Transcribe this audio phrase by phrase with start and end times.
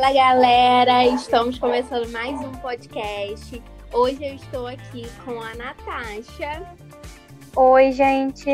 [0.00, 3.62] Fala galera, estamos começando mais um podcast.
[3.92, 6.74] Hoje eu estou aqui com a Natasha.
[7.54, 8.48] Oi, gente.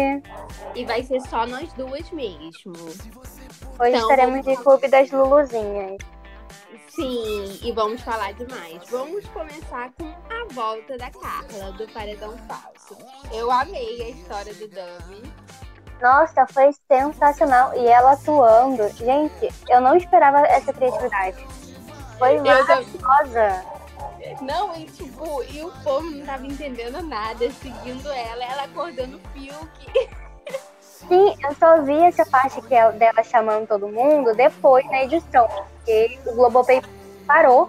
[0.75, 2.73] E vai ser só nós duas mesmo.
[2.75, 2.99] Hoje
[3.79, 4.59] então, estaremos vamos...
[4.59, 5.99] de clube das Luluzinhas.
[6.89, 8.83] Sim, e vamos falar demais.
[8.91, 12.97] Vamos começar com a volta da Carla, do Paredão Falso.
[13.33, 15.23] Eu amei a história do Dami.
[16.01, 17.75] Nossa, foi sensacional.
[17.75, 18.89] E ela atuando.
[18.91, 21.47] Gente, eu não esperava essa criatividade.
[22.19, 23.65] Foi maravilhosa.
[24.41, 29.21] Não, e tipo, e o povo não tava entendendo nada, seguindo ela, ela acordando o
[29.31, 30.11] Fiuk.
[30.81, 35.47] Sim, eu só vi essa parte que é dela chamando todo mundo depois na edição,
[35.49, 36.83] porque o Globopay
[37.27, 37.69] parou.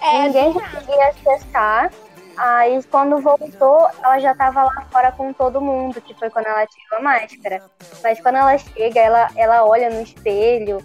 [0.00, 1.90] É, Ninguém conseguia acessar.
[2.38, 6.64] Aí quando voltou, ela já tava lá fora com todo mundo, que foi quando ela
[6.66, 7.64] tirou a máscara.
[8.00, 10.78] Mas quando ela chega, ela, ela olha no espelho,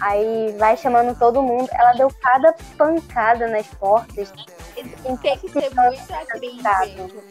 [0.00, 1.68] aí vai chamando todo mundo.
[1.72, 4.32] Ela deu cada pancada nas portas.
[4.74, 7.22] Tem que ser muito atriz mesmo.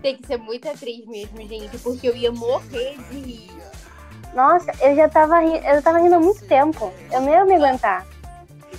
[0.00, 3.50] Tem que ser muito atriz mesmo, gente, porque eu ia morrer de rir.
[4.32, 6.90] Nossa, eu já tava rindo, eu tava rindo há muito tempo.
[7.12, 8.06] Eu nem ia me aguentar.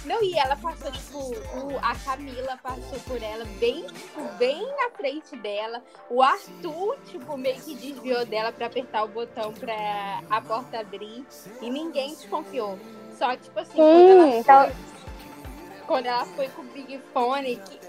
[0.05, 4.89] Não, e ela passou, tipo, o, a Camila passou por ela bem, tipo, bem na
[4.91, 5.81] frente dela.
[6.09, 11.25] O Arthur, tipo, meio que desviou dela pra apertar o botão pra a porta abrir.
[11.61, 12.79] E ninguém desconfiou.
[13.17, 14.63] Só, tipo assim, Sim, quando, ela então...
[14.63, 17.79] foi, quando ela foi com o Big Fone, que...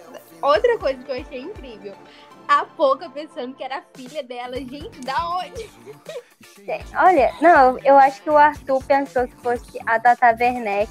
[0.43, 1.95] outra coisa que eu achei incrível.
[2.49, 4.57] A Pouca pensando que era filha dela.
[4.57, 5.71] Gente, da onde?
[6.97, 10.91] Olha, não, eu acho que o Arthur pensou que fosse a Tata Werneck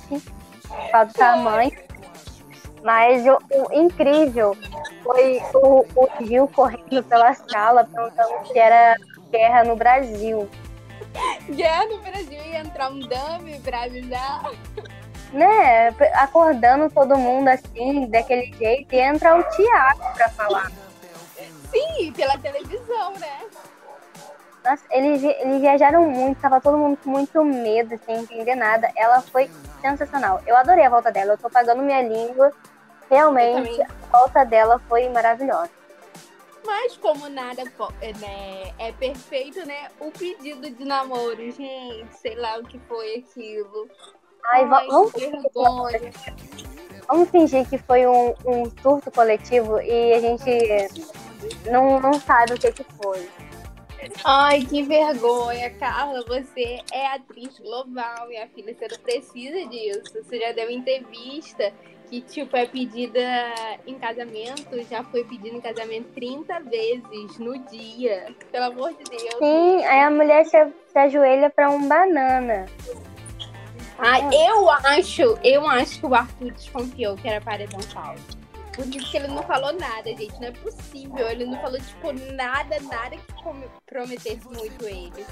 [1.08, 1.72] do tamanho.
[2.83, 4.58] Mas o, o, incrível
[5.03, 8.95] foi o, o Gil correndo pela sala perguntando se era
[9.29, 10.50] guerra no Brasil.
[11.50, 14.51] Guerra no Brasil ia entrar um dame pra avisar.
[15.31, 20.69] Né, acordando todo mundo assim, daquele jeito, e entra o Tiago pra falar.
[21.72, 23.40] Sim, pela televisão, né?
[24.63, 28.91] Nossa, eles, eles viajaram muito, tava todo mundo com muito medo, sem entender nada.
[28.95, 29.50] Ela foi
[29.81, 30.42] sensacional.
[30.46, 32.52] Eu adorei a volta dela, eu tô pagando minha língua.
[33.09, 35.69] Realmente, a volta dela foi maravilhosa.
[36.66, 37.64] Mas como nada
[38.02, 39.90] é, né, é perfeito, né?
[40.00, 43.90] O pedido de namoro, gente, sei lá o que foi aquilo.
[44.46, 46.12] Ai, Ai vamos, vergonha.
[47.08, 51.12] vamos fingir que foi um, um surto coletivo e a gente
[51.69, 53.30] não, não sabe o que, que foi.
[54.23, 56.23] Ai, que vergonha, Carla.
[56.28, 58.73] Você é atriz global, minha filha.
[58.73, 60.23] Você não precisa disso.
[60.23, 61.73] Você já deu entrevista
[62.09, 63.22] que, tipo, é pedida
[63.88, 68.35] em casamento, já foi pedida em casamento 30 vezes no dia.
[68.51, 69.35] Pelo amor de Deus.
[69.39, 70.57] Sim, aí a mulher se,
[70.88, 72.66] se ajoelha pra um banana.
[73.97, 78.41] Ah, eu acho, eu acho que o Arthur desconfiou que era paredão falso.
[78.75, 80.39] Por isso que ele não falou nada, gente.
[80.39, 81.29] Não é possível.
[81.29, 83.33] Ele não falou, tipo, nada, nada que
[83.85, 85.25] prometesse muito ele.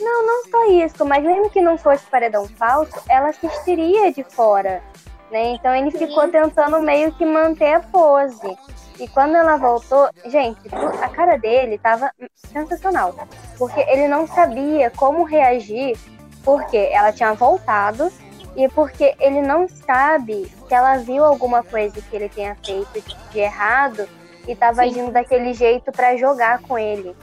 [0.00, 4.82] Não, não só isso, mas mesmo que não fosse paredão falso, ela assistiria de fora.
[5.30, 5.52] Né?
[5.52, 6.06] Então ele Sim.
[6.06, 8.56] ficou tentando meio que manter a pose.
[8.98, 10.60] E quando ela voltou, gente,
[11.02, 13.14] a cara dele tava sensacional.
[13.58, 15.98] Porque ele não sabia como reagir,
[16.44, 18.10] porque ela tinha voltado
[18.56, 23.38] e porque ele não sabe se ela viu alguma coisa que ele tenha feito de
[23.38, 24.08] errado
[24.48, 27.14] e estava agindo daquele jeito para jogar com ele.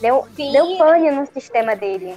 [0.00, 2.16] Deu, deu pane no sistema dele.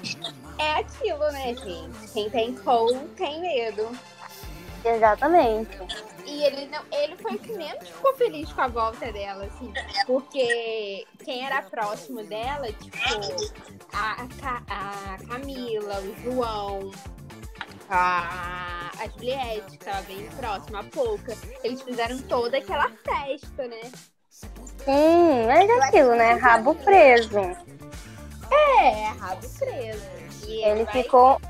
[0.57, 2.11] É aquilo, né, gente?
[2.13, 3.89] Quem tem call tem medo.
[4.83, 5.77] Exatamente.
[6.25, 9.71] E ele não, ele foi o que menos ficou feliz com a volta dela, assim.
[10.07, 12.97] Porque quem era próximo dela, tipo,
[13.93, 16.91] a, a, a Camila, o João,
[17.89, 21.35] a, a Juliette, que tava bem próxima, a pouca.
[21.63, 23.81] Eles fizeram toda aquela festa, né?
[24.29, 26.33] Sim, mas é aquilo, né?
[26.33, 27.39] Rabo preso.
[28.51, 30.05] É, rabo preso.
[30.47, 30.93] E ele, vai...
[30.93, 31.41] ficou.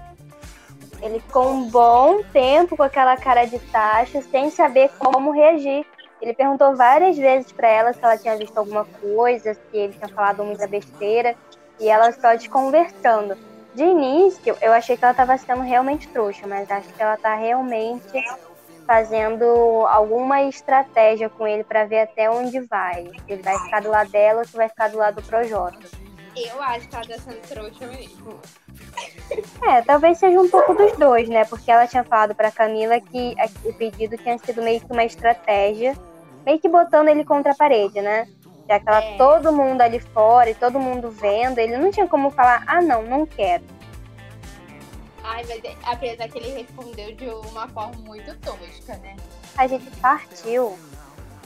[1.01, 5.85] Ele ficou um bom tempo com aquela cara de taxa, sem saber como reagir.
[6.21, 10.07] Ele perguntou várias vezes para ela se ela tinha visto alguma coisa, se ele tinha
[10.07, 11.35] falado muita besteira,
[11.79, 13.37] e ela só desconversando
[13.75, 17.35] de início, eu achei que ela estava sendo realmente trouxa, mas acho que ela está
[17.35, 18.23] realmente
[18.87, 19.45] fazendo
[19.87, 23.11] alguma estratégia com ele para ver até onde vai.
[23.27, 25.79] Ele vai ficar do lado dela ou se vai ficar do lado do Projota.
[26.35, 28.39] Eu acho que ela tá sendo trouxa mesmo.
[29.67, 31.43] É, talvez seja um pouco dos dois, né?
[31.45, 33.35] Porque ela tinha falado pra Camila que
[33.65, 35.97] o pedido tinha sido meio que uma estratégia,
[36.45, 38.27] meio que botando ele contra a parede, né?
[38.67, 39.17] Que tava é.
[39.17, 43.03] todo mundo ali fora e todo mundo vendo, ele não tinha como falar, ah não,
[43.03, 43.63] não quero.
[45.23, 49.15] Ai, mas é- apesar que ele respondeu de uma forma muito tosca, né?
[49.57, 50.77] A gente partiu.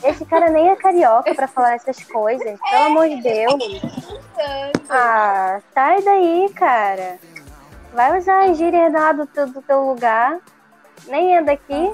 [0.04, 2.60] Esse cara nem é carioca pra falar essas coisas.
[2.70, 3.82] Pelo amor de Deus.
[4.90, 7.20] Ah, sai daí, cara.
[7.94, 10.40] Vai usar a gíria do teu, do teu lugar.
[11.08, 11.94] Nem é daqui.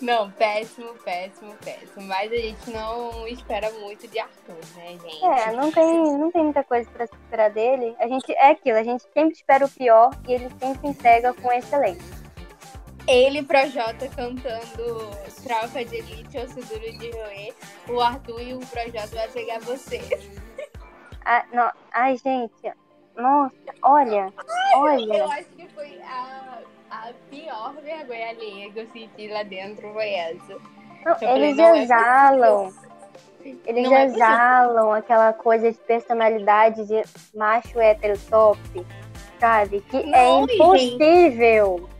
[0.00, 2.02] Não, péssimo, péssimo, péssimo.
[2.06, 5.24] Mas a gente não espera muito de Arthur, né, gente?
[5.24, 7.94] É, não tem, não tem muita coisa pra se esperar dele.
[7.98, 11.52] A gente é aquilo, a gente sempre espera o pior e ele sempre entrega com
[11.52, 12.24] excelência.
[13.06, 15.10] Ele e Projota cantando
[15.42, 17.54] Tropa de Elite, Osso Duro de Roer.
[17.88, 20.00] O Arthur e o Projota vai pegar você.
[21.26, 22.52] Ah, não, ai, gente.
[23.16, 24.30] Nossa, olha,
[24.74, 25.24] Eu olha.
[25.24, 26.53] acho que foi a,
[27.04, 30.56] a pior vergonha alheia que eu senti lá dentro foi essa.
[31.04, 32.72] Não, falei, eles é exalam.
[33.66, 37.02] Eles Não é exalam aquela coisa de personalidade de
[37.36, 38.58] macho hétero top,
[39.38, 39.82] sabe?
[39.82, 40.54] Que é Não, gente.
[40.54, 41.90] impossível.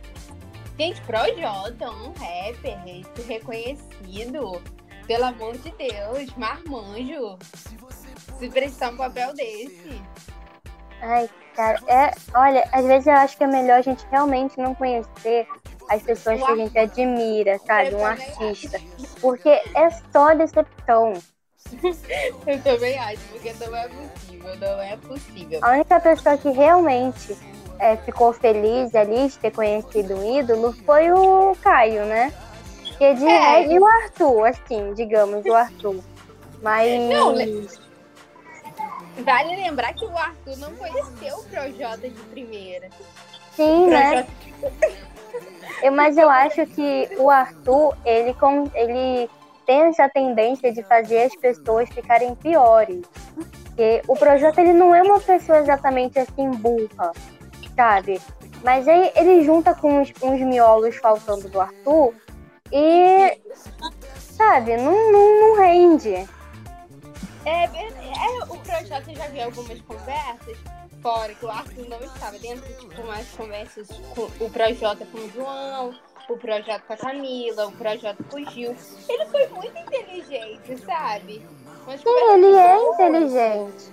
[0.77, 2.77] Gente, Projota, um rapper
[3.27, 4.61] reconhecido.
[5.05, 7.37] Pelo amor de Deus, marmanjo.
[8.39, 10.01] Se prestar um papel desse.
[11.01, 12.11] Ai, cara, é.
[12.35, 15.47] Olha, às vezes eu acho que é melhor a gente realmente não conhecer
[15.89, 17.93] as pessoas que a gente admira, sabe?
[17.95, 18.79] Um artista.
[19.21, 21.13] Porque é só decepção.
[22.47, 25.59] Eu também acho, porque não é possível, não é possível.
[25.63, 27.35] A única pessoa que realmente
[27.79, 32.31] é, ficou feliz ali de ter conhecido um ídolo foi o Caio, né?
[32.87, 33.39] Porque de É.
[33.57, 36.03] resto- e o Arthur, assim, digamos, o Arthur.
[36.61, 36.89] Mas.
[37.09, 37.35] Não,
[39.19, 42.89] Vale lembrar que o Arthur não conheceu o Projota de primeira.
[43.55, 44.25] Sim, né?
[45.81, 49.29] Eu- mas eu acho que o Arthur, ele, com, ele
[49.65, 53.01] tem essa tendência de fazer as pessoas ficarem piores.
[53.65, 57.11] Porque o Projota, ele não é uma pessoa exatamente assim burra,
[57.75, 58.21] sabe?
[58.63, 62.13] Mas aí ele junta com uns, uns miolos faltando do Arthur
[62.71, 63.39] e,
[64.17, 66.27] sabe, não, não, não rende.
[67.45, 68.04] É, verdade.
[68.15, 70.57] É, o Projota já viu algumas conversas,
[71.01, 75.29] fora que o Arthur não estava dentro, tipo, umas conversas com o Projota com o
[75.31, 75.95] João,
[76.29, 78.75] o Projota com a Camila, o Projota com o Gil.
[79.07, 81.45] Ele foi muito inteligente, sabe?
[81.83, 83.91] Umas Sim, ele é boas, inteligente.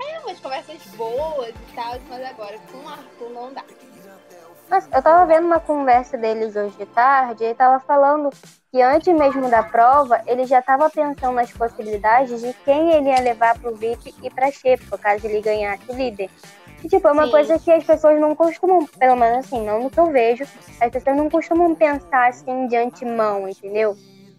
[0.00, 3.64] É, umas conversas boas e tal, mas agora com o Arthur não dá.
[4.72, 8.30] Nossa, eu tava vendo uma conversa deles hoje de tarde e ele tava falando
[8.70, 13.20] que antes mesmo da prova, ele já tava pensando nas possibilidades de quem ele ia
[13.20, 16.30] levar pro VIP e pra Xepa, caso ele ganhasse o líder.
[16.82, 17.32] E, tipo, é uma Sim.
[17.32, 20.44] coisa que as pessoas não costumam, pelo menos assim, não no que eu vejo,
[20.80, 23.94] as pessoas não costumam pensar assim de antemão, entendeu?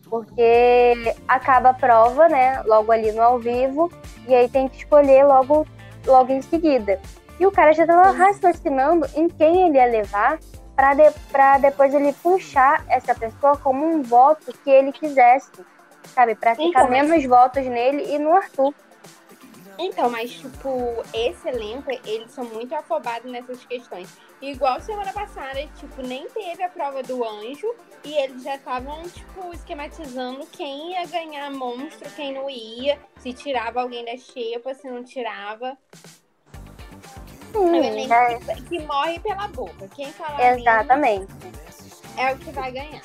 [0.09, 3.91] Porque acaba a prova, né, logo ali no ao vivo,
[4.27, 5.67] e aí tem que escolher logo,
[6.07, 6.99] logo em seguida.
[7.39, 10.39] E o cara já tava raciocinando em quem ele ia levar
[10.75, 15.51] para de, pra depois ele puxar essa pessoa como um voto que ele quisesse,
[16.13, 16.35] sabe?
[16.35, 18.73] Pra ficar Então, mas- menos votos nele e no Arthur.
[19.77, 20.69] Então, mas, tipo,
[21.13, 24.07] esse elenco, eles são muito afobados nessas questões.
[24.39, 29.51] Igual semana passada, tipo, nem teve a prova do anjo e eles já estavam, tipo,
[29.53, 35.03] esquematizando quem ia ganhar monstro, quem não ia, se tirava alguém da xepa, se não
[35.03, 35.75] tirava.
[37.55, 39.87] É é, que, que morre pela boca.
[39.95, 41.31] Quem falar exatamente.
[42.17, 43.01] é o que vai ganhar.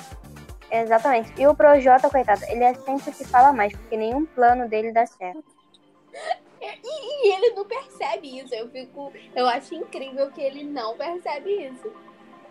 [0.70, 1.32] Exatamente.
[1.40, 4.92] E o Projota, coitado, ele é sempre o que fala mais, porque nenhum plano dele
[4.92, 5.44] dá certo.
[6.60, 8.54] E ele não percebe isso.
[8.54, 9.12] Eu fico.
[9.34, 11.92] Eu acho incrível que ele não percebe isso.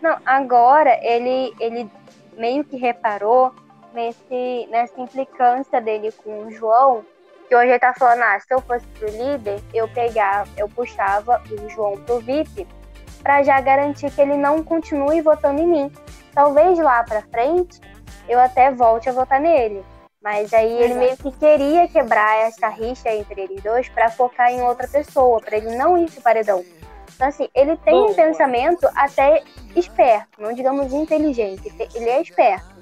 [0.00, 1.90] Não, agora ele, ele
[2.36, 3.52] meio que reparou
[3.92, 7.04] nesse, nessa implicância dele com o João,
[7.48, 11.42] que hoje ele tá falando, ah, se eu fosse pro líder, eu pegava, eu puxava
[11.50, 12.66] o João pro VIP
[13.22, 15.92] pra já garantir que ele não continue votando em mim.
[16.34, 17.80] Talvez lá pra frente
[18.28, 19.84] eu até volte a votar nele.
[20.22, 20.98] Mas aí ele Exato.
[20.98, 25.56] meio que queria quebrar essa rixa entre eles dois pra focar em outra pessoa, pra
[25.56, 26.62] ele não ir pro paredão.
[27.14, 28.14] Então, assim, ele tem um Boa.
[28.14, 29.42] pensamento até
[29.74, 32.76] esperto, não digamos inteligente, ele é esperto.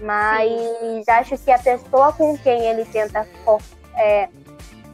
[0.00, 3.60] Mas acho que a pessoa com quem ele tenta fo-
[3.96, 4.28] é,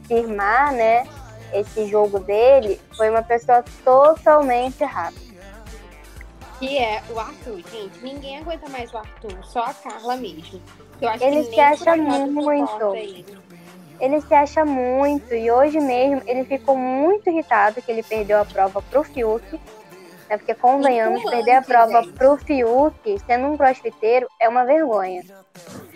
[0.07, 1.07] firmar, né,
[1.53, 5.15] esse jogo dele, foi uma pessoa totalmente errada.
[6.59, 7.99] Que é o Arthur, gente.
[8.01, 10.59] Ninguém aguenta mais o Arthur, só a Carla mesmo.
[10.99, 12.95] Eu acho Ele que se acha muito.
[12.95, 13.25] ele.
[13.99, 18.45] Ele se acha muito e hoje mesmo ele ficou muito irritado que ele perdeu a
[18.45, 19.59] prova pro Fiuk.
[20.29, 22.13] Né, porque convenhamos, perder a prova gente.
[22.13, 25.23] pro Fiuk, sendo um crossfiteiro, é uma vergonha.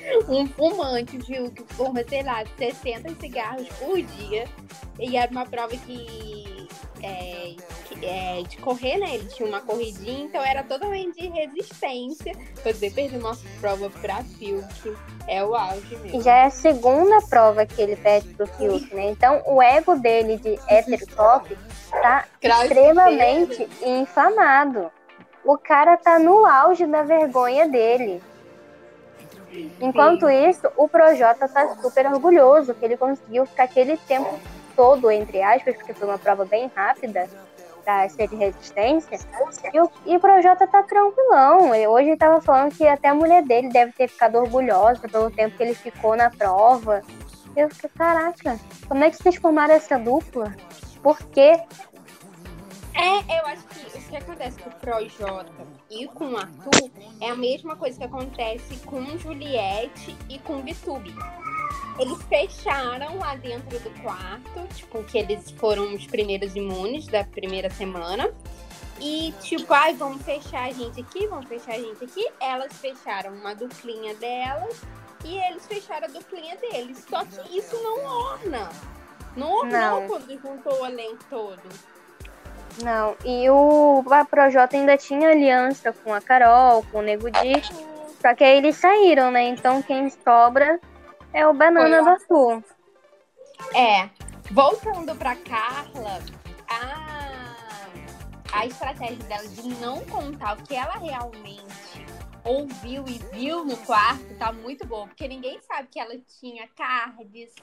[0.28, 4.46] Um fumante, viu, que fuma, sei lá, 60 cigarros por dia.
[5.00, 6.68] E era uma prova que,
[7.02, 7.56] é,
[7.86, 9.16] que é, de correr, né?
[9.16, 12.34] Ele tinha uma corridinha, então era totalmente de resistência.
[12.62, 14.96] Poder perder uma prova pra Fiuk
[15.28, 16.20] é o auge mesmo.
[16.20, 19.10] E já é a segunda prova que ele perde pro Fiuk, né?
[19.10, 21.58] Então o ego dele de hétero top
[21.92, 24.92] tá extremamente inflamado.
[25.44, 28.22] O cara tá no auge da vergonha dele.
[29.80, 34.40] Enquanto isso, o Projota tá super orgulhoso que ele conseguiu ficar aquele tempo
[34.76, 37.28] todo, entre aspas, porque foi uma prova bem rápida
[37.86, 39.20] da ser de resistência.
[39.74, 41.72] E o, e o Projota tá tranquilão.
[41.72, 45.58] Hoje ele tava falando que até a mulher dele deve ter ficado orgulhosa pelo tempo
[45.58, 47.02] que ele ficou na prova.
[47.56, 50.56] Eu fiquei, caraca, como é que vocês formaram essa dupla?
[51.02, 51.60] Por quê?
[52.94, 55.52] É, eu acho que que acontece com o Projota
[55.90, 56.92] e com o Arthur
[57.22, 61.16] é a mesma coisa que acontece com Juliette e com Vitube.
[61.98, 67.70] Eles fecharam lá dentro do quarto, tipo, que eles foram os primeiros imunes da primeira
[67.70, 68.30] semana.
[69.00, 72.28] E, tipo, ai, vamos fechar a gente aqui, vamos fechar a gente aqui.
[72.42, 74.82] Elas fecharam uma duplinha delas
[75.24, 77.06] e eles fecharam a duplinha deles.
[77.10, 78.70] Só que isso não orna.
[79.38, 81.62] Não ornou quando juntou o elenco todo.
[82.84, 87.62] Não, e o Projota ainda tinha aliança com a Carol, com o Nego Di,
[88.22, 89.44] só que aí eles saíram, né?
[89.44, 90.80] Então quem sobra
[91.34, 92.64] é o Banana Arthur.
[93.76, 94.10] É,
[94.52, 96.20] voltando pra Carla,
[96.70, 97.88] a,
[98.54, 102.06] a estratégia dela de não contar o que ela realmente
[102.44, 107.54] ouviu e viu no quarto tá muito boa, porque ninguém sabe que ela tinha cards,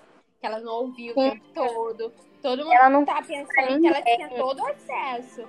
[0.41, 1.29] que ela não ouviu Sim.
[1.29, 2.13] o tempo todo.
[2.43, 5.45] Todo mundo ela não tá pensando que ela tinha todo o acesso.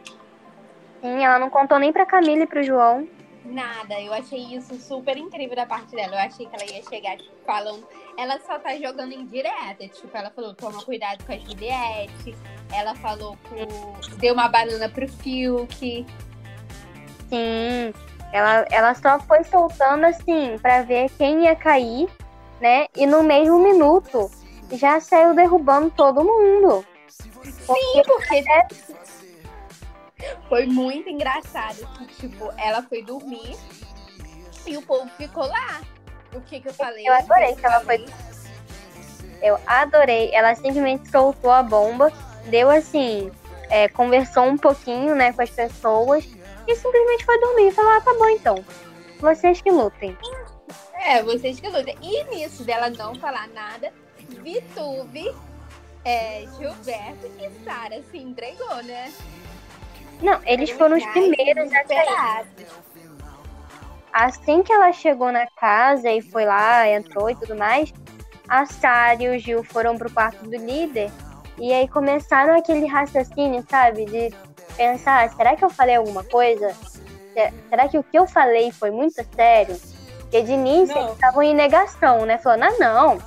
[1.02, 3.08] Sim, ela não contou nem pra Camila e pro João.
[3.46, 6.16] Nada, eu achei isso super incrível da parte dela.
[6.16, 7.88] Eu achei que ela ia chegar tipo, falando.
[8.18, 9.88] Ela só tá jogando em direta.
[9.88, 12.36] Tipo, ela falou: toma cuidado com a Juliette.
[12.74, 14.18] Ela falou com.
[14.18, 16.06] Deu uma banana pro Fiuk.
[17.30, 17.94] Sim.
[18.34, 22.08] Ela, ela só foi soltando assim para ver quem ia cair,
[22.62, 22.88] né?
[22.96, 24.30] E no mesmo minuto
[24.72, 26.86] já saiu derrubando todo mundo.
[27.44, 28.68] Sim, porque é...
[30.48, 33.56] foi muito engraçado que, tipo, ela foi dormir
[34.66, 35.82] e o povo ficou lá.
[36.34, 37.08] O que que eu falei?
[37.08, 38.06] Eu adorei que, ela foi.
[39.42, 40.30] Eu adorei.
[40.34, 42.12] Ela simplesmente soltou a bomba,
[42.46, 43.32] deu assim,
[43.70, 46.26] é, conversou um pouquinho, né, com as pessoas
[46.68, 47.72] e simplesmente foi dormir.
[47.72, 48.64] Falou, ah, tá bom então.
[49.20, 50.16] Vocês que lutem.
[50.94, 51.98] É, vocês que lutem.
[52.02, 53.92] E nisso dela não falar nada,
[54.42, 55.36] Vitube,
[56.06, 59.12] é, Gilberto e Sara se entregou, né?
[60.22, 62.48] Não, eles foram os primeiros a sair.
[64.12, 67.94] Assim que ela chegou na casa e foi lá, entrou e tudo mais,
[68.48, 71.12] a Sara e o Gil foram pro quarto do líder
[71.58, 74.06] e aí começaram aquele raciocínio, sabe?
[74.06, 74.34] De
[74.76, 76.76] pensar, será que eu falei alguma coisa?
[77.70, 79.80] Será que o que eu falei foi muito sério?
[80.22, 81.04] Porque de início não.
[81.04, 82.38] eles estavam em negação, né?
[82.38, 83.20] Falando, ah, não,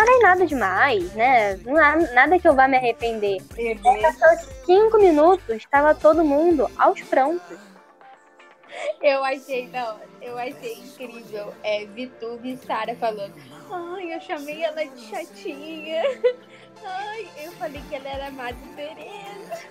[0.00, 1.56] falei nada demais, né?
[1.58, 3.38] Não há nada que eu vá me arrepender.
[3.82, 7.58] Passou cinco minutos, estava todo mundo aos prontos.
[9.02, 11.52] Eu achei, não, eu achei incrível.
[11.62, 13.34] É, Vitube e Sara falando,
[13.70, 16.02] ai, eu chamei ela de chatinha.
[16.82, 19.68] Ai, eu falei que ela era Madre Teresa.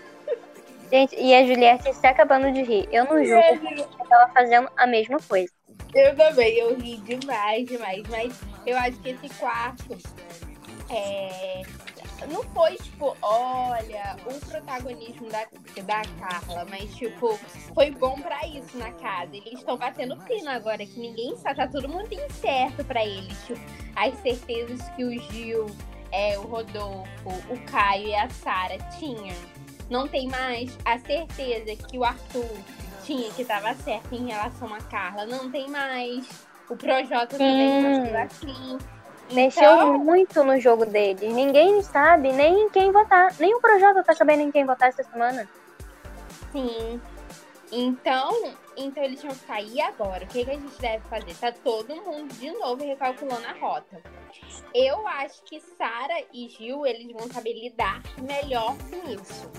[0.92, 2.88] Gente, e a Juliette se acabando de rir.
[2.92, 5.52] Eu não julgo, porque ela fazendo a mesma coisa.
[5.94, 8.04] Eu também, eu ri demais, demais.
[8.10, 9.98] Mas eu acho que esse quarto
[10.90, 11.62] é,
[12.28, 15.46] não foi, tipo, olha, o protagonismo da,
[15.84, 17.40] da Carla, mas, tipo,
[17.74, 19.36] foi bom para isso na casa.
[19.36, 23.38] Eles estão batendo pino agora, que ninguém sabe, tá todo mundo incerto para eles.
[23.46, 23.60] Tipo,
[23.96, 25.66] as certezas que o Gil,
[26.12, 29.36] é, o Rodolfo, o Caio e a Sara tinham.
[29.90, 32.58] Não tem mais a certeza que o Arthur
[33.04, 35.26] tinha que tava certo em relação a Carla.
[35.26, 36.28] Não tem mais.
[36.70, 38.78] O Projota também tá assim.
[39.32, 40.00] Mexeu então...
[40.00, 41.30] muito no jogo dele.
[41.30, 43.34] Ninguém sabe nem em quem votar.
[43.40, 45.48] Nem o Projota tá sabendo em quem votar essa semana.
[46.52, 47.00] Sim.
[47.72, 50.24] Então, então eles tinham que sair agora.
[50.24, 51.36] O que, que a gente deve fazer?
[51.36, 54.02] Tá todo mundo de novo recalculando a rota.
[54.74, 59.52] Eu acho que Sara e Gil, eles vão saber lidar melhor com isso.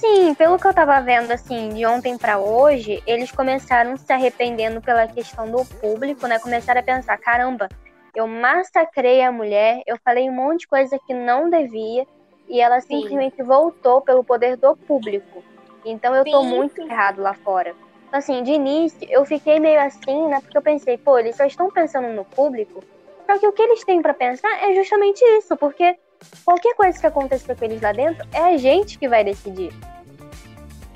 [0.00, 4.80] Sim, pelo que eu tava vendo, assim, de ontem para hoje, eles começaram se arrependendo
[4.80, 6.38] pela questão do público, né?
[6.38, 7.68] Começaram a pensar, caramba,
[8.14, 12.06] eu massacrei a mulher, eu falei um monte de coisa que não devia,
[12.48, 12.96] e ela Sim.
[12.96, 15.44] simplesmente voltou pelo poder do público.
[15.84, 16.30] Então eu Sim.
[16.30, 17.74] tô muito errado lá fora.
[18.10, 20.40] Assim, de início, eu fiquei meio assim, né?
[20.40, 22.82] Porque eu pensei, pô, eles só estão pensando no público.
[23.26, 25.94] Só que o que eles têm para pensar é justamente isso, porque
[26.44, 29.72] qualquer coisa que aconteça com eles lá dentro, é a gente que vai decidir.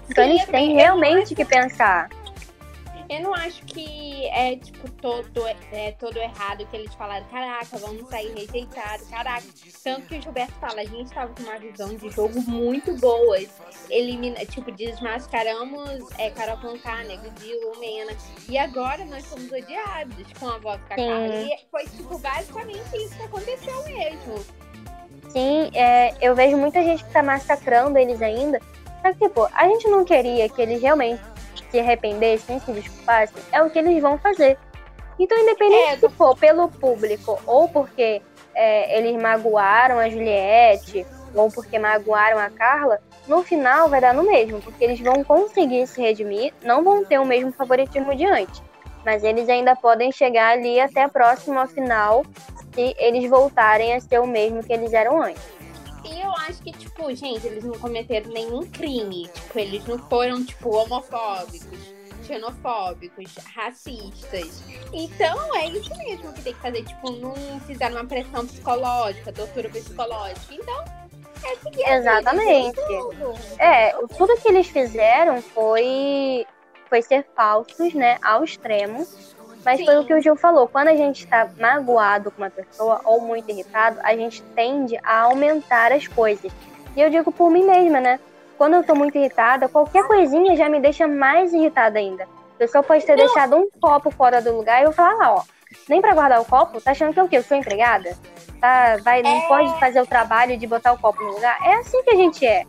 [0.09, 2.09] Então Sim, eles têm realmente que pensar.
[3.09, 8.09] Eu não acho que é, tipo, todo, é, todo errado que eles falaram, caraca, vamos
[8.09, 9.45] sair rejeitados, caraca.
[9.83, 13.39] Tanto que o Gilberto fala, a gente tava com uma visão de jogo muito boa.
[13.91, 18.17] Elimina, tipo, desmascaramos é, Carol Conká, né, Gil, Mena.
[18.49, 21.43] E agora nós somos odiados com a voz da Carla.
[21.43, 24.45] E foi, tipo, basicamente isso que aconteceu mesmo.
[25.31, 28.61] Sim, é, eu vejo muita gente que tá massacrando eles ainda.
[29.03, 31.21] Mas, tipo, a gente não queria que eles realmente
[31.71, 34.57] se arrependessem, se desculpassem, é o que eles vão fazer.
[35.19, 38.23] Então, independente é, se for pelo público ou porque
[38.55, 44.23] é, eles magoaram a Juliette ou porque magoaram a Carla, no final vai dar no
[44.23, 48.63] mesmo, porque eles vão conseguir se redimir, não vão ter o mesmo favoritismo de antes.
[49.05, 52.25] Mas eles ainda podem chegar ali até a próxima final
[52.75, 55.43] se eles voltarem a ser o mesmo que eles eram antes.
[56.05, 59.29] E eu acho que, tipo, gente, eles não cometeram nenhum crime.
[59.33, 61.95] Tipo, eles não foram, tipo, homofóbicos,
[62.27, 64.63] xenofóbicos, racistas.
[64.93, 66.85] Então, é isso mesmo que tem que fazer.
[66.85, 70.55] Tipo, não fizeram uma pressão psicológica, tortura psicológica.
[70.55, 70.85] Então,
[71.45, 72.81] é seguir Exatamente.
[72.87, 73.35] Tudo.
[73.59, 76.47] É, tudo que eles fizeram foi,
[76.89, 79.07] foi ser falsos, né, ao extremo
[79.65, 79.87] mas Sim.
[79.87, 80.69] foi o que o Gil falou.
[80.69, 85.21] Quando a gente está magoado com uma pessoa ou muito irritado, a gente tende a
[85.23, 86.53] aumentar as coisas.
[86.97, 88.21] E eu digo por mim mesma, né?
[88.57, 92.25] Quando eu estou muito irritada, qualquer coisinha já me deixa mais irritada ainda.
[92.25, 93.25] A pessoa pode ter Não.
[93.25, 95.43] deixado um copo fora do lugar e eu falar, ah, ó,
[95.89, 97.39] nem para guardar o copo, tá achando que é o quê?
[97.39, 98.17] Eu sou empregada?
[98.61, 99.49] Tá, vai, não é...
[99.49, 101.59] pode fazer o trabalho de botar o copo no lugar?
[101.65, 102.65] É assim que a gente é.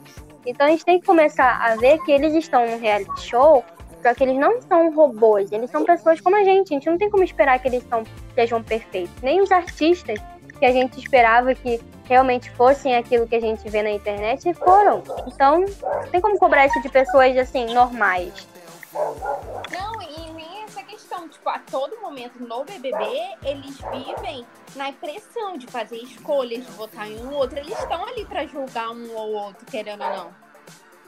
[0.45, 3.63] Então a gente tem que começar a ver que eles estão num reality show
[4.05, 6.67] só que eles não são robôs, eles são pessoas como a gente.
[6.67, 8.03] A gente não tem como esperar que eles são,
[8.35, 9.19] sejam perfeitos.
[9.23, 10.19] Nem os artistas
[10.59, 15.01] que a gente esperava que realmente fossem aquilo que a gente vê na internet foram.
[15.25, 18.47] Então, não tem como cobrar isso de pessoas assim, normais.
[18.93, 23.03] Não, e nem essa questão, tipo, a todo momento no BBB,
[23.43, 27.57] eles vivem na pressão de fazer escolhas, de votar em um outro.
[27.57, 30.45] Eles estão ali para julgar um ou outro, querendo ou não.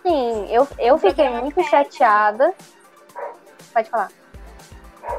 [0.01, 2.55] Sim, eu, eu fiquei muito chateada
[3.77, 4.11] Pode falar.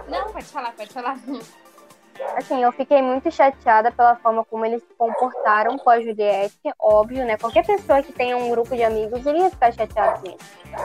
[0.09, 1.17] Não, pode falar, pode falar.
[2.37, 7.25] Assim, eu fiquei muito chateada pela forma como eles se comportaram com a Juliette, óbvio,
[7.25, 7.37] né?
[7.37, 10.39] Qualquer pessoa que tenha um grupo de amigos iria ficar chateada com isso.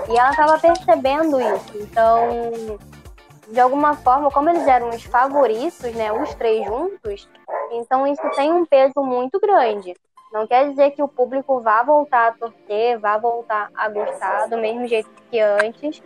[0.07, 1.77] E ela tava percebendo isso.
[1.79, 2.77] Então,
[3.51, 6.11] de alguma forma, como eles eram os favoritos, né?
[6.11, 7.27] Os três juntos,
[7.71, 9.95] então isso tem um peso muito grande.
[10.31, 14.59] Não quer dizer que o público vá voltar a torcer, vá voltar a gostar do
[14.59, 16.03] mesmo jeito que antes,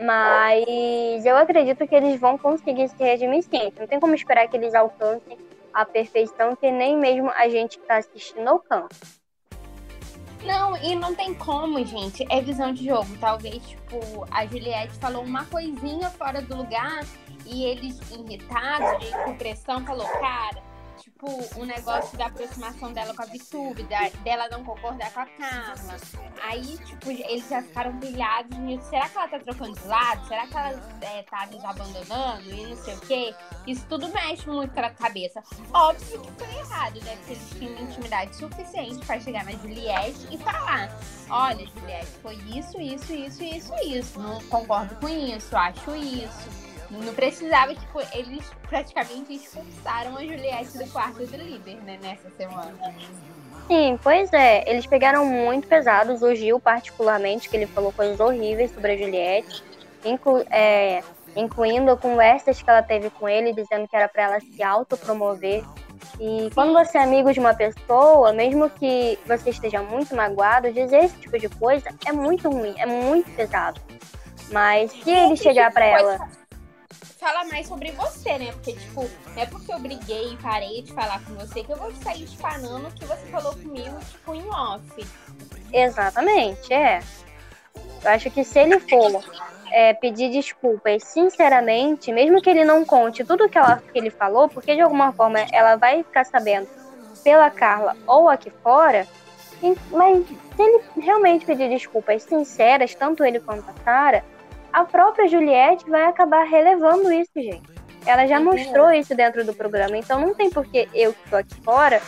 [0.00, 3.72] mas eu acredito que eles vão conseguir se redimir sim.
[3.78, 5.36] Não tem como esperar que eles alcancem
[5.72, 9.18] a perfeição que nem mesmo a gente que está assistindo alcança.
[10.44, 12.24] Não, e não tem como, gente.
[12.30, 13.08] É visão de jogo.
[13.20, 17.04] Talvez, tipo, a Juliette falou uma coisinha fora do lugar
[17.44, 20.62] e eles, irritados, de pressão, falou, cara,
[20.98, 23.86] tipo, o negócio da aproximação dela com a Vitube,
[24.22, 25.96] dela não concordar com a Carla.
[26.42, 28.88] Aí, tipo, eles já ficaram brilhados nisso.
[28.88, 30.26] Será que ela tá trocando de lado?
[30.26, 33.34] Será que ela é, tá nos abandonando e não sei o quê?
[33.66, 35.42] Isso tudo mexe muito com a cabeça.
[35.72, 37.16] Óbvio que foi errado, né?
[37.16, 40.90] Porque eles tinham intimidade suficiente para chegar na Juliette e falar:
[41.30, 44.20] olha, Juliette, foi isso, isso, isso, isso, isso.
[44.20, 46.67] Não concordo com isso, acho isso.
[46.90, 52.74] Não precisava, tipo, eles praticamente expulsaram a Juliette do quarto do líder, né, nessa semana.
[53.66, 54.68] Sim, pois é.
[54.68, 59.62] Eles pegaram muito pesados, o Gil particularmente, que ele falou coisas horríveis sobre a Juliette,
[60.02, 61.02] inclu é,
[61.36, 65.62] incluindo conversas que ela teve com ele, dizendo que era para ela se autopromover.
[66.18, 71.04] E quando você é amigo de uma pessoa, mesmo que você esteja muito magoado, dizer
[71.04, 73.78] esse tipo de coisa é muito ruim, é muito pesado.
[74.50, 76.18] Mas se ele chegar para ela
[77.18, 78.52] fala mais sobre você, né?
[78.52, 81.92] Porque, tipo, é porque eu briguei e parei de falar com você que eu vou
[81.96, 85.06] sair espanando o que você falou comigo, tipo, em off.
[85.72, 87.00] Exatamente, é.
[88.02, 89.24] Eu acho que se ele for
[89.72, 94.48] é, pedir desculpas sinceramente, mesmo que ele não conte tudo que, ela, que ele falou,
[94.48, 96.68] porque de alguma forma ela vai ficar sabendo
[97.24, 99.06] pela Carla ou aqui fora,
[99.90, 104.24] mas se ele realmente pedir desculpas sinceras, tanto ele quanto a Sara,
[104.72, 107.78] a própria Juliette vai acabar relevando isso, gente.
[108.06, 111.38] Ela já mostrou isso dentro do programa, então não tem por que eu que estou
[111.38, 112.00] aqui fora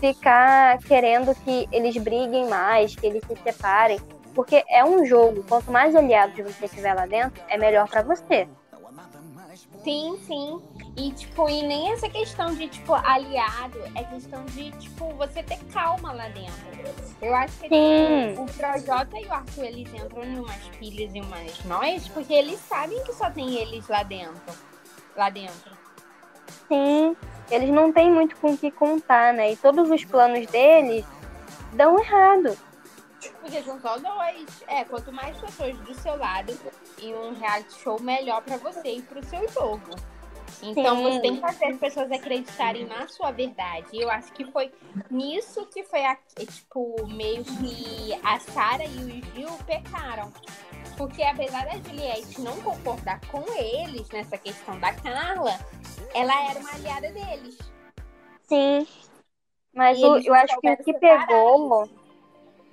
[0.00, 3.98] ficar querendo que eles briguem mais, que eles se separem,
[4.34, 5.44] porque é um jogo.
[5.48, 8.48] Quanto mais aliados você tiver lá dentro, é melhor para você.
[9.84, 10.60] Sim, sim.
[10.96, 15.58] E, tipo, e nem essa questão de, tipo, aliado, é questão de, tipo, você ter
[15.72, 16.64] calma lá dentro.
[17.20, 21.20] Eu acho que tipo, o Projota e o Arthur, eles entram em umas pilhas e
[21.20, 24.54] umas noias, porque eles sabem que só tem eles lá dentro.
[25.16, 25.72] Lá dentro.
[26.68, 27.16] Sim,
[27.50, 29.52] eles não têm muito com o que contar, né?
[29.52, 31.04] E todos os planos deles
[31.72, 32.56] dão errado.
[33.40, 34.62] Porque são só dois.
[34.66, 36.52] É, quanto mais pessoas do seu lado
[37.00, 39.90] em um reality show, melhor para você e pro seu jogo.
[40.62, 41.02] Então Sim.
[41.02, 43.86] você tem que fazer as pessoas acreditarem na sua verdade.
[43.92, 44.72] E eu acho que foi
[45.10, 50.32] nisso que foi, a, tipo, meio que a Sara e o Gil pecaram.
[50.96, 55.58] Porque apesar da Juliette não concordar com eles nessa questão da Carla,
[56.14, 57.58] ela era uma aliada deles.
[58.42, 58.86] Sim.
[59.74, 61.88] Mas o, eu acho que o que pegou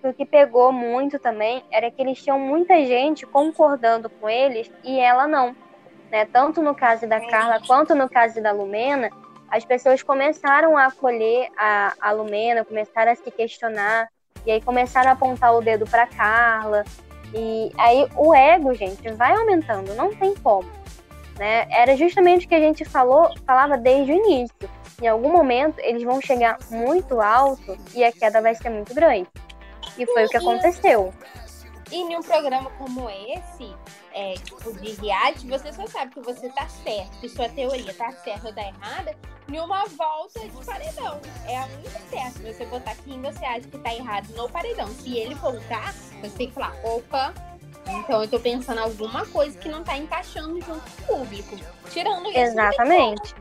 [0.04, 5.00] o que pegou muito também era que eles tinham muita gente concordando com eles e
[5.00, 5.56] ela não.
[6.10, 6.26] Né?
[6.26, 9.10] Tanto no caso da Carla quanto no caso da Lumena,
[9.50, 14.08] as pessoas começaram a acolher a, a Lumena, começaram a se questionar,
[14.46, 16.84] e aí começaram a apontar o dedo para Carla.
[17.34, 20.70] E aí o ego, gente, vai aumentando, não tem como.
[21.38, 21.68] Né?
[21.70, 24.70] Era justamente o que a gente falou, falava desde o início.
[25.02, 29.28] Em algum momento eles vão chegar muito alto e a queda vai ser muito grande.
[29.98, 31.14] E foi o que aconteceu.
[31.92, 33.76] E em um programa como esse,
[34.14, 38.12] é, tipo, de reality, você só sabe que você tá certo, que sua teoria tá
[38.14, 39.14] certa ou tá errada,
[39.50, 41.20] em uma volta de paredão.
[41.46, 42.40] É a única certa.
[42.40, 44.88] Você botar quem você acha que tá errado no paredão.
[44.88, 47.34] Se ele voltar, você tem que falar, opa,
[47.88, 51.58] então eu tô pensando alguma coisa que não tá encaixando junto com o público.
[51.90, 52.40] Tirando isso.
[52.40, 53.36] Exatamente.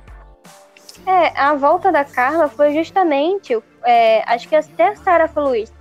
[1.06, 5.72] É, a volta da Carla foi justamente, é, acho que até a Sarah falou isso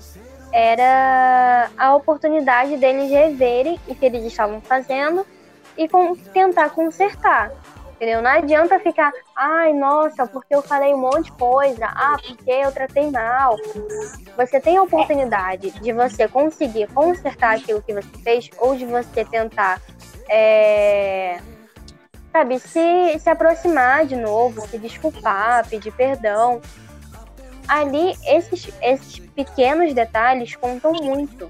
[0.52, 5.26] era a oportunidade deles reverem o que eles estavam fazendo
[5.78, 7.52] e com, tentar consertar.
[7.96, 8.22] Entendeu?
[8.22, 12.72] Não adianta ficar, ai, nossa, porque eu falei um monte de coisa, ah, porque eu
[12.72, 13.58] tratei mal.
[14.38, 19.26] Você tem a oportunidade de você conseguir consertar aquilo que você fez ou de você
[19.26, 19.82] tentar,
[20.30, 21.42] é,
[22.32, 26.62] sabe, se, se aproximar de novo, se desculpar, pedir perdão
[27.70, 31.48] ali esses, esses pequenos detalhes contam muito.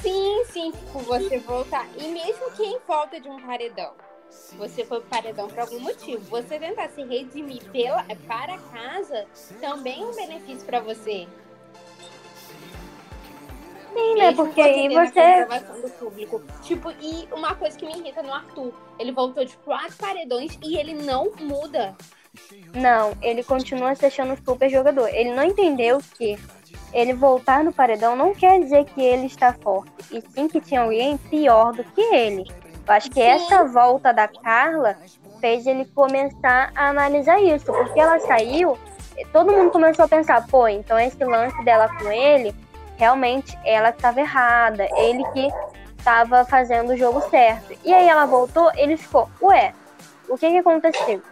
[0.00, 1.86] Sim, sim, tipo, você voltar.
[1.96, 3.92] E mesmo que em volta de um paredão,
[4.56, 9.26] você foi pro paredão por algum motivo, você tentar se redimir pela, para casa
[9.60, 11.28] também é um benefício para você.
[13.94, 14.32] Sim, né?
[14.34, 15.44] Porque aí você.
[15.80, 16.42] Do público.
[16.62, 20.76] Tipo, e uma coisa que me irrita no Arthur: ele voltou de quatro paredões e
[20.76, 21.96] ele não muda.
[22.74, 25.08] Não, ele continua se achando super jogador.
[25.08, 26.38] Ele não entendeu que
[26.92, 30.82] ele voltar no paredão não quer dizer que ele está forte, e sim que tinha
[30.82, 32.44] alguém pior do que ele.
[32.86, 33.22] Eu acho que sim.
[33.22, 34.96] essa volta da Carla
[35.40, 38.78] fez ele começar a analisar isso, porque ela saiu,
[39.32, 42.54] todo mundo começou a pensar, pô, então esse lance dela com ele,
[42.96, 45.48] realmente ela estava errada, ele que
[45.98, 47.74] estava fazendo o jogo certo.
[47.84, 49.74] E aí ela voltou, ele ficou, ué,
[50.28, 51.22] o que que aconteceu?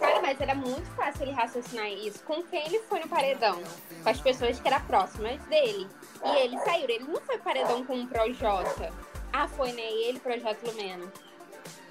[0.00, 2.24] Cara, mas era muito fácil ele raciocinar isso.
[2.24, 3.62] Com quem ele foi no paredão?
[4.02, 5.86] Com as pessoas que eram próximas dele.
[6.24, 6.88] E ele saiu.
[6.88, 8.90] Ele não foi paredão com o Projota.
[9.30, 9.82] Ah, foi, né?
[9.82, 11.12] E ele, Projota Lumena.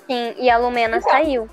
[0.08, 1.50] Sim, e a Lumena então, saiu.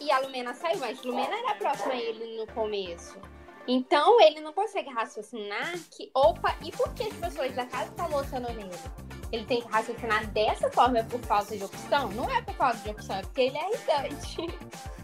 [0.00, 3.20] E a Lumena saiu, mas Lumena era próxima a ele no começo.
[3.66, 8.08] Então ele não consegue raciocinar que, opa, e por que as pessoas da casa estão
[8.08, 8.70] votando nele?
[9.30, 12.08] Ele tem que raciocinar dessa forma é por falta de opção?
[12.12, 14.38] Não é por falta de opção, é porque ele é irritante.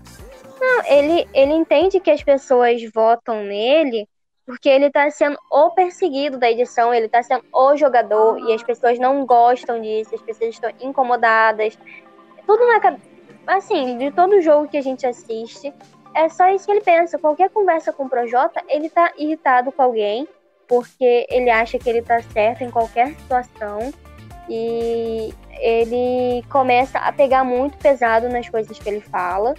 [0.61, 4.09] Não, ele, ele entende que as pessoas votam nele
[4.47, 8.63] porque ele tá sendo o perseguido da edição, ele tá sendo o jogador e as
[8.63, 11.79] pessoas não gostam disso, as pessoas estão incomodadas.
[12.47, 12.99] Tudo na
[13.47, 15.73] assim, de todo jogo que a gente assiste,
[16.15, 17.19] é só isso que ele pensa.
[17.19, 20.29] Qualquer conversa com o Projota, ele tá irritado com alguém,
[20.69, 23.93] porque ele acha que ele tá certo em qualquer situação.
[24.49, 29.55] E ele começa a pegar muito pesado nas coisas que ele fala.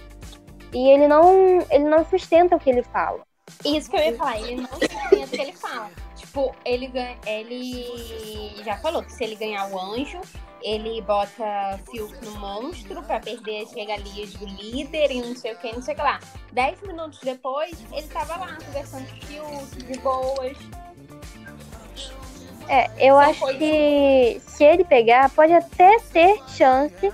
[0.72, 3.20] E ele não, ele não sustenta o que ele fala.
[3.64, 5.90] Isso que eu ia falar, ele não sustenta o que ele fala.
[6.16, 10.20] Tipo, ele, ganha, ele já falou que se ele ganhar o anjo,
[10.62, 15.56] ele bota Fiuk no monstro pra perder as regalias do líder e não sei o
[15.58, 16.18] que, não sei o que lá.
[16.52, 20.56] Dez minutos depois, ele tava lá conversando com Fiuk, de boas.
[22.68, 27.12] É, eu acho que se ele pegar, pode até ter chance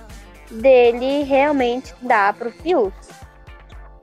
[0.49, 2.93] dele realmente dar pro Fiuk.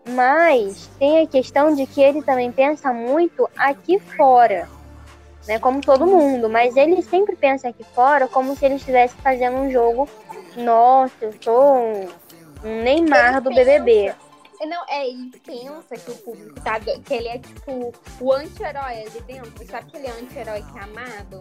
[0.08, 4.68] Mas tem a questão de que ele também pensa muito aqui fora,
[5.46, 5.58] né?
[5.58, 9.70] Como todo mundo, mas ele sempre pensa aqui fora como se ele estivesse fazendo um
[9.70, 10.08] jogo.
[10.56, 12.08] Nossa, eu sou um,
[12.64, 14.14] um Neymar ele do pensa, BBB.
[14.66, 16.78] Não, é, ele pensa que o público tá.
[16.80, 19.66] que ele é tipo o anti-herói ali dentro.
[19.66, 21.40] Sabe aquele anti-herói que é amado?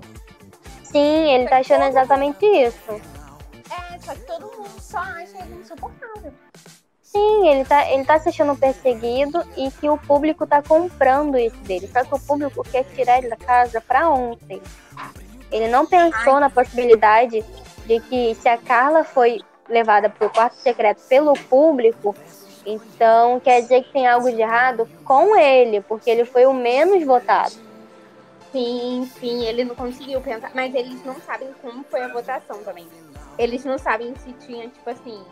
[0.83, 3.01] Sim, ele tá achando exatamente isso.
[3.69, 6.33] É, só que todo mundo só acha ele insuportável.
[7.11, 11.57] Sim, ele tá, ele tá se achando perseguido e que o público tá comprando isso
[11.57, 11.89] dele.
[11.91, 14.61] Só que o público quer tirar ele da casa pra ontem.
[15.51, 16.41] Ele não pensou Ai.
[16.41, 17.43] na possibilidade
[17.87, 22.15] de que se a Carla foi levada pro quarto secreto pelo público,
[22.63, 27.03] então quer dizer que tem algo de errado com ele, porque ele foi o menos
[27.03, 27.55] votado.
[28.51, 30.51] Sim, sim, ele não conseguiu pensar.
[30.53, 32.87] Mas eles não sabem como foi a votação também.
[33.35, 35.23] Eles não sabem se tinha, tipo assim,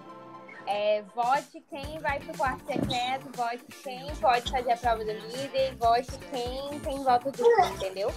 [0.68, 5.76] é, vote quem vai pro quarto secreto, vote quem pode fazer a prova do líder,
[5.76, 8.14] vote quem tem voto duplo, entendeu?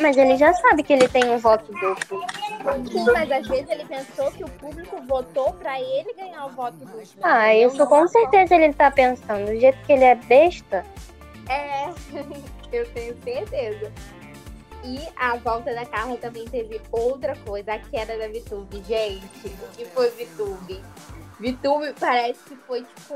[0.00, 2.20] Mas ele já sabe que ele tem um voto duplo.
[2.90, 6.76] Sim, mas às vezes ele pensou que o público votou pra ele ganhar o voto
[6.78, 7.00] duplo.
[7.22, 9.46] Ah, isso com certeza ele tá pensando.
[9.46, 10.84] Do jeito que ele é besta.
[11.48, 11.88] É,
[12.72, 13.92] eu tenho certeza.
[14.82, 18.82] E a volta da Carla também teve outra coisa, a queda da VTube.
[18.82, 20.82] Gente, o que foi VTube?
[21.40, 23.14] VTube parece que foi, tipo,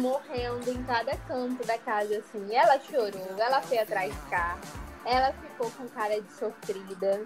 [0.00, 2.54] morrendo em cada canto da casa, assim.
[2.54, 4.60] Ela chorou, ela foi atrás de carro,
[5.04, 7.24] ela ficou com cara de sofrida.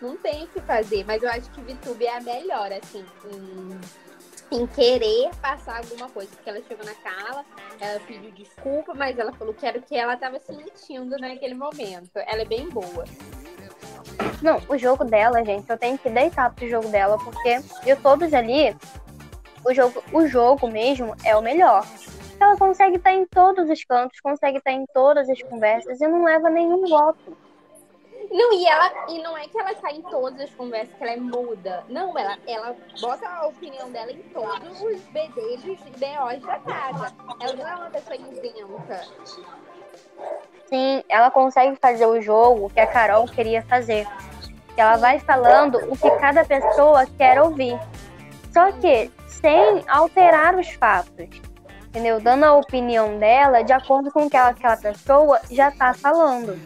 [0.00, 3.78] Não tem o que fazer, mas eu acho que VTube é a melhor, assim, em
[4.50, 6.30] em querer passar alguma coisa.
[6.34, 7.44] Porque ela chegou na Carla,
[7.80, 12.10] ela pediu desculpa, mas ela falou que era o que ela estava sentindo naquele momento.
[12.14, 13.04] Ela é bem boa.
[14.42, 18.32] Não, o jogo dela, gente, eu tenho que deitar pro jogo dela, porque de todos
[18.32, 18.76] ali,
[19.66, 21.84] o jogo, o jogo mesmo é o melhor.
[22.38, 26.24] Ela consegue estar em todos os cantos, consegue estar em todas as conversas e não
[26.24, 27.36] leva nenhum voto.
[28.30, 31.12] Não, e ela e não é que ela sai em todas as conversas que ela
[31.12, 31.84] é muda.
[31.88, 37.14] Não, ela, ela bota a opinião dela em todos os BDs e BOs da casa.
[37.40, 39.00] Ela não é uma pessoa isenta.
[40.66, 44.06] Sim, ela consegue fazer o jogo que a Carol queria fazer.
[44.76, 47.78] Ela vai falando o que cada pessoa quer ouvir.
[48.56, 51.28] Só que sem alterar os fatos.
[51.88, 52.18] Entendeu?
[52.18, 56.58] Dando a opinião dela de acordo com o que aquela pessoa já tá falando.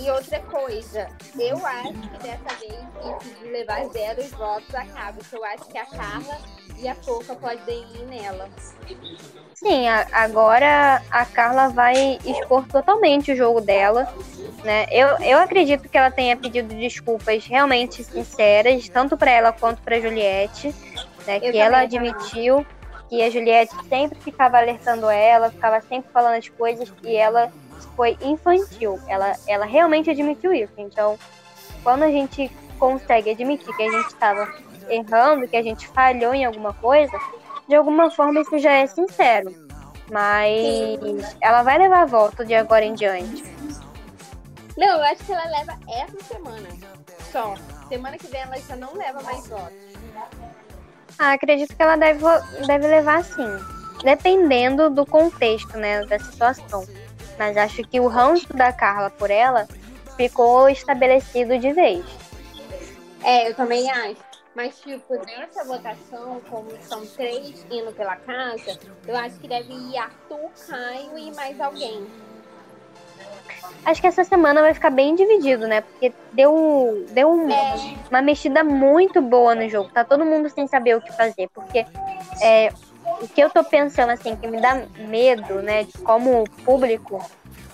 [0.00, 5.18] E outra coisa, eu acho que dessa vez isso de levar zero votos acaba.
[5.32, 6.38] Eu acho que a Carla
[6.82, 8.48] e a Pouca podem ir nela.
[9.54, 14.12] Sim, a, agora a Carla vai expor totalmente o jogo dela.
[14.64, 14.86] Né?
[14.90, 20.00] Eu, eu acredito que ela tenha pedido desculpas realmente sinceras, tanto para ela quanto para
[20.00, 20.74] Juliette.
[21.26, 21.38] Né?
[21.38, 22.66] Que ela admitiu
[23.08, 27.52] que a Juliette sempre ficava alertando ela, ficava sempre falando as coisas e ela
[27.94, 28.98] foi infantil.
[29.06, 30.72] Ela, ela realmente admitiu isso.
[30.76, 31.16] Então,
[31.84, 34.52] quando a gente consegue admitir que a gente estava
[34.88, 37.12] errando, que a gente falhou em alguma coisa,
[37.68, 39.54] de alguma forma isso já é sincero.
[40.10, 41.24] Mas Sim.
[41.40, 43.44] ela vai levar a volta de agora em diante.
[44.76, 46.68] Não, eu acho que ela leva essa semana.
[47.30, 47.54] Só.
[47.88, 49.92] Semana que vem ela já não leva mais votos.
[51.18, 52.24] Ah, acredito que ela deve,
[52.66, 53.48] deve levar sim.
[54.02, 56.04] Dependendo do contexto, né?
[56.06, 56.86] Da situação.
[57.38, 59.68] Mas acho que o ranço da Carla por ela
[60.16, 62.04] ficou estabelecido de vez.
[63.22, 64.31] É, eu também acho.
[64.54, 69.96] Mas, tipo, nessa votação, como são três indo pela casa, eu acho que deve ir
[69.96, 72.06] Arthur, Caio e mais alguém.
[73.84, 75.80] Acho que essa semana vai ficar bem dividido, né?
[75.80, 77.96] Porque deu, deu um, é.
[78.10, 79.90] uma mexida muito boa no jogo.
[79.90, 81.48] Tá todo mundo sem saber o que fazer.
[81.48, 81.86] Porque
[82.40, 82.72] é,
[83.20, 87.24] o que eu tô pensando, assim, que me dá medo, né, como público,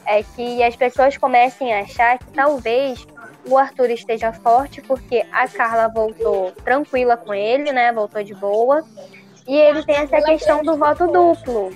[0.09, 3.07] é que as pessoas comecem a achar que talvez
[3.47, 8.83] o Arthur esteja forte porque a Carla voltou tranquila com ele, né, voltou de boa.
[9.47, 11.71] E ele tem essa questão do voto duplo.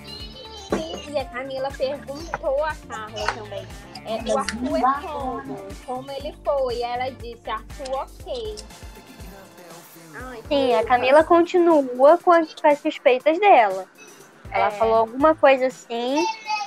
[0.68, 3.66] Sim, e a Camila perguntou a Carla também.
[4.04, 5.58] É, o Arthur é como?
[5.86, 6.76] Como ele foi?
[6.76, 8.56] E ela disse, Arthur, ok.
[10.48, 13.86] Sim, a Camila continua com as, com as suspeitas dela.
[14.52, 14.70] Ela é.
[14.72, 16.24] falou alguma coisa assim,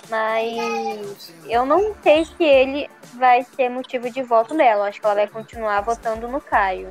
[0.10, 4.88] mas eu não sei se ele vai ser motivo de voto dela.
[4.88, 6.90] Acho que ela vai continuar votando no Caio.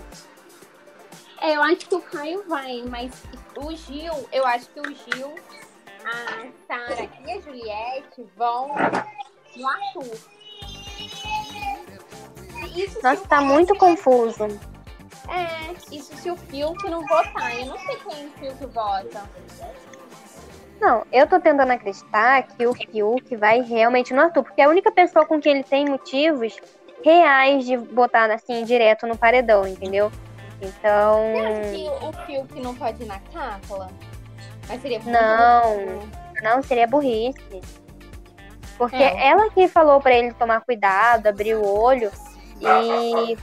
[1.41, 3.13] É, eu acho que o Caio vai, mas
[3.57, 5.35] o Gil, eu acho que o Gil,
[6.05, 8.69] a Sara e a Juliette vão
[9.57, 10.35] no Arthur.
[12.75, 14.45] Isso Nossa, tá muito confuso.
[15.29, 17.59] É, isso se o Fiuk não votar.
[17.59, 19.29] Eu não sei quem o Fiuk vota.
[20.81, 24.69] Não, eu tô tentando acreditar que o Fiuk vai realmente no Arthur, porque é a
[24.69, 26.57] única pessoa com quem ele tem motivos
[27.05, 30.11] reais de botar assim direto no paredão, entendeu?
[30.61, 31.21] Então.
[31.33, 33.91] Você acha que o Fiuk não pode ir na Cápula?
[34.69, 36.01] Mas seria muito Não.
[36.43, 37.61] Não, seria burrice.
[38.77, 39.29] Porque É.
[39.29, 42.11] ela que falou pra ele tomar cuidado, abrir o olho.
[42.61, 43.37] E,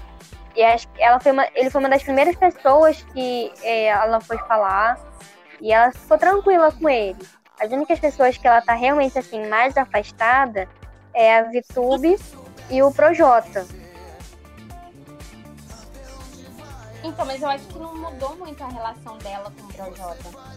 [0.55, 4.19] e acho que ela foi uma, ele foi uma das primeiras pessoas que é, ela
[4.19, 4.99] foi falar.
[5.61, 7.19] E ela ficou tranquila com ele.
[7.59, 10.67] As únicas pessoas que ela tá realmente assim mais afastada
[11.13, 12.17] é a Vitube
[12.69, 13.65] e o Projota.
[17.03, 20.51] Então, mas eu acho que não mudou muito a relação dela com o Projota.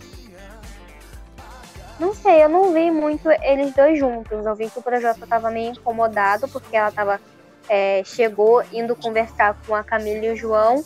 [1.99, 4.45] Não sei, eu não vi muito eles dois juntos.
[4.45, 7.21] Eu vi que o Projota tava meio incomodado porque ela tava
[7.69, 10.85] é, chegou indo conversar com a Camila e o João,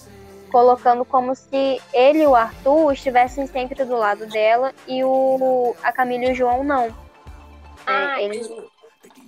[0.49, 5.93] colocando como se ele e o Arthur estivessem sempre do lado dela e o a
[5.93, 6.89] Camila e o João não.
[7.87, 8.51] Ah, É, eles-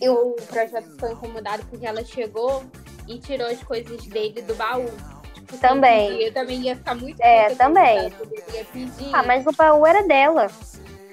[0.01, 2.65] e, o Projota ficou incomodado porque ela chegou
[3.07, 4.87] e tirou as coisas dele do baú.
[5.35, 6.23] Tipo, Também.
[6.23, 8.11] Eu também ia ficar muito É, também.
[8.11, 9.11] poderia pedir.
[9.15, 10.49] Ah, mas o baú era dela.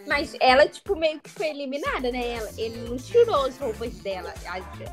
[0.08, 2.36] Mas ela, tipo, meio que foi eliminada, né?
[2.36, 4.34] Ela, ele não tirou as roupas dela.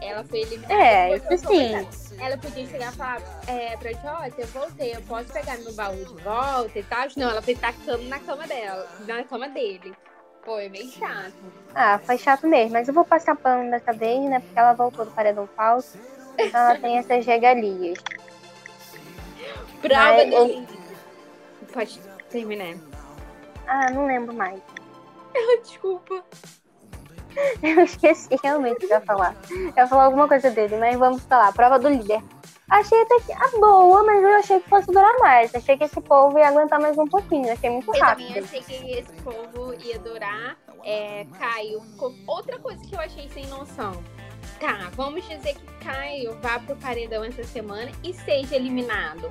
[0.02, 0.74] Ela foi eliminada.
[0.74, 2.18] É, isso roupas sim.
[2.20, 6.04] Ela podia chegar e falar, é, pra Jota, eu voltei, eu posso pegar meu baú
[6.04, 7.06] de volta e tal.
[7.16, 9.94] Não, ela foi tacando na cama dela, na cama dele.
[10.44, 11.32] Foi meio chato.
[11.74, 14.40] Ah, foi chato mesmo, mas eu vou passar pano dessa vez, né?
[14.40, 15.96] Porque ela voltou do paredão falso.
[16.36, 17.98] Então ela tem essas regalias.
[19.80, 20.66] Prova Mas do eu-.
[21.72, 21.98] Pode
[22.30, 22.76] terminar.
[23.66, 24.60] Ah, não lembro mais.
[25.62, 26.24] Desculpa.
[27.62, 29.34] Eu esqueci realmente de falar.
[29.50, 31.52] Eu ia falar alguma coisa dele, mas vamos falar.
[31.52, 32.22] Prova do líder.
[32.70, 35.54] Achei até que a boa, mas eu achei que fosse durar mais.
[35.54, 37.52] Achei que esse povo ia aguentar mais um pouquinho.
[37.52, 38.44] Achei muito Eu também rápido.
[38.44, 40.56] achei que esse povo ia durar.
[40.82, 41.82] É, Caio.
[42.26, 44.02] Outra coisa que eu achei sem noção.
[44.58, 49.30] Tá, vamos dizer que Caio vá pro paredão essa semana e seja eliminado.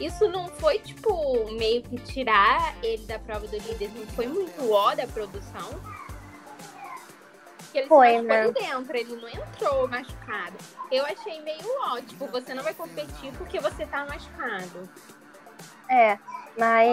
[0.00, 3.90] Isso não foi, tipo, meio que tirar ele da prova do líder?
[3.94, 5.68] Não foi muito ó da produção?
[7.58, 8.50] Porque ele Foi, né?
[8.50, 10.56] dentro, ele não entrou machucado.
[10.90, 14.88] Eu achei meio ó, tipo, você não vai competir porque você tá machucado.
[15.88, 16.18] É,
[16.58, 16.90] mas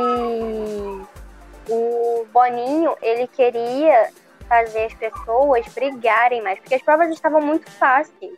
[1.70, 4.12] o Boninho, ele queria
[4.48, 8.38] fazer as pessoas brigarem mais, porque as provas estavam muito fáceis,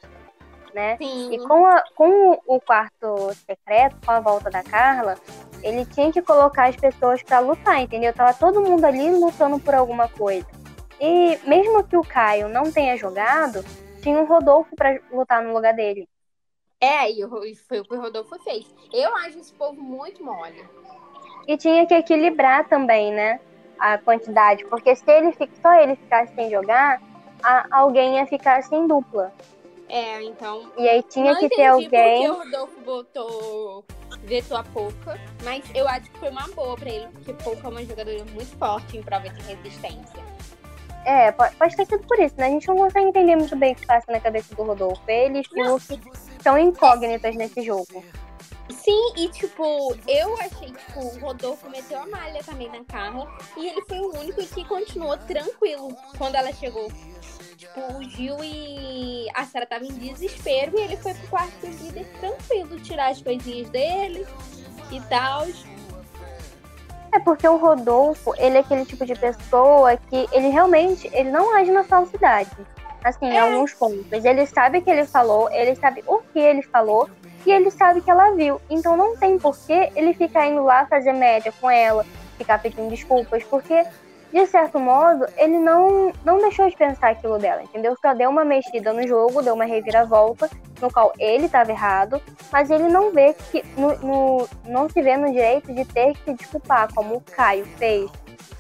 [0.74, 0.98] né?
[0.98, 1.34] Sim.
[1.34, 5.16] E com, a- com o quarto secreto, com a volta da Carla,
[5.64, 8.14] ele tinha que colocar as pessoas pra lutar, entendeu?
[8.14, 10.48] Tava todo mundo ali lutando por alguma coisa.
[11.00, 13.64] E mesmo que o Caio não tenha jogado,
[14.02, 16.08] tinha o Rodolfo pra lutar no lugar dele.
[16.82, 18.66] É, e foi o que o Rodolfo fez.
[18.94, 20.64] Eu acho esse povo muito mole.
[21.48, 23.40] E tinha que equilibrar também, né?
[23.78, 24.66] A quantidade.
[24.66, 27.02] Porque se ele só ele ficasse sem jogar,
[27.44, 29.34] a- alguém ia ficar sem dupla.
[29.90, 30.72] É, então.
[30.78, 31.90] E aí tinha não que ter alguém.
[31.90, 33.86] porque o Rodolfo botou.
[34.24, 37.70] vetou a Pouca, mas eu acho que foi uma boa pra ele, porque Pouca é
[37.72, 40.24] uma jogadora muito forte em prova de resistência.
[41.06, 42.48] É, pode, pode ter sido por isso, né?
[42.48, 45.02] A gente não consegue entender muito bem o que passa na cabeça do Rodolfo.
[45.08, 48.04] Ele e o Fiuk são incógnitas nesse jogo.
[48.70, 53.68] Sim, e tipo, eu achei que o Rodolfo meteu a malha também na Carla e
[53.68, 56.92] ele foi o único que continuou tranquilo quando ela chegou.
[57.74, 61.68] Tipo, o Gil e a Sara estavam em desespero e ele foi pro quarto do
[61.68, 64.26] líder tranquilo, tirar as coisinhas dele
[64.92, 65.46] e tal.
[67.12, 71.56] É porque o Rodolfo, ele é aquele tipo de pessoa que ele realmente, ele não
[71.56, 72.52] age na falsidade.
[73.04, 73.40] Assim, em É.
[73.40, 74.12] alguns pontos.
[74.12, 77.10] Ele sabe o que ele falou, ele sabe o que ele falou
[77.46, 78.60] e ele sabe que ela viu.
[78.70, 82.06] Então não tem por que ele ficar indo lá fazer média com ela,
[82.38, 83.86] ficar pedindo desculpas, porque
[84.32, 87.96] de certo modo, ele não, não deixou de pensar aquilo dela, entendeu?
[88.02, 90.50] Só deu uma mexida no jogo, deu uma reviravolta,
[90.82, 95.18] no qual ele estava errado, mas ele não vê que no, no- não se vê
[95.18, 98.10] no direito de ter que se desculpar, como o Caio fez,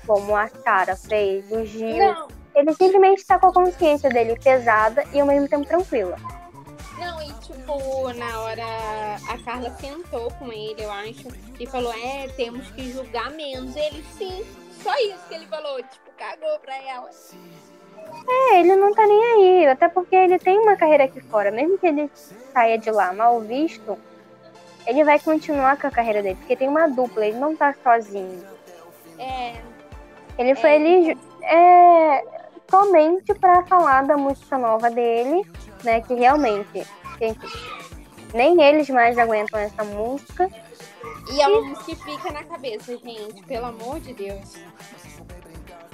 [0.07, 1.97] como a Sara fez, o Gil.
[1.97, 6.15] Não, Ele simplesmente está com a consciência dele pesada e ao mesmo tempo tranquila.
[6.97, 8.65] Não, e tipo, na hora
[9.29, 11.27] a Carla sentou com ele, eu acho,
[11.59, 13.73] e falou: É, temos que julgar menos.
[13.75, 14.43] Ele, sim,
[14.83, 17.09] só isso que ele falou, tipo, cagou pra ela.
[18.27, 21.51] É, ele não tá nem aí, até porque ele tem uma carreira aqui fora.
[21.51, 22.09] Mesmo que ele
[22.53, 23.97] saia de lá mal visto,
[24.85, 28.43] ele vai continuar com a carreira dele, porque tem uma dupla, ele não tá sozinho.
[29.17, 29.61] É,
[30.37, 30.75] Ele foi É.
[30.75, 32.23] ali é,
[32.69, 35.45] somente pra falar da música nova dele,
[35.83, 35.99] né?
[36.01, 36.87] Que realmente,
[37.19, 37.39] gente,
[38.33, 40.49] nem eles mais aguentam essa música.
[41.31, 44.57] E é uma música que fica na cabeça, gente, pelo amor de Deus.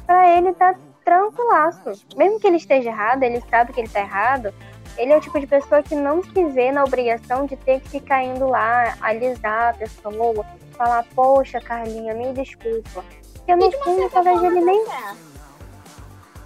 [0.06, 1.92] Pra ele tá tranquilaço.
[2.16, 4.54] Mesmo que ele esteja errado, ele sabe que ele tá errado.
[4.98, 7.90] Ele é o tipo de pessoa que não se vê na obrigação de ter que
[7.90, 13.04] ficar indo lá alisar a pessoa, falar, poxa, Carlinha, me desculpa.
[13.34, 14.86] Porque no fundo, talvez ele nem.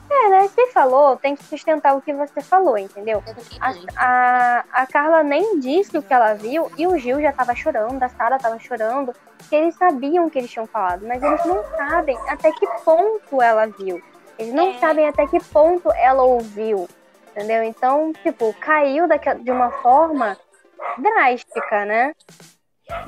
[0.10, 0.48] É, né?
[0.48, 3.24] Você falou, tem que sustentar o que você falou, entendeu?
[3.60, 7.54] A, a, a Carla nem disse o que ela viu e o Gil já tava
[7.54, 9.14] chorando, a Sara tava chorando,
[9.48, 13.42] que eles sabiam o que eles tinham falado, mas eles não sabem até que ponto
[13.42, 14.02] ela viu.
[14.38, 14.80] Eles não é.
[14.80, 16.88] sabem até que ponto ela ouviu,
[17.32, 17.64] entendeu?
[17.64, 19.06] Então, tipo, caiu
[19.42, 20.38] de uma forma
[20.98, 22.14] drástica, né?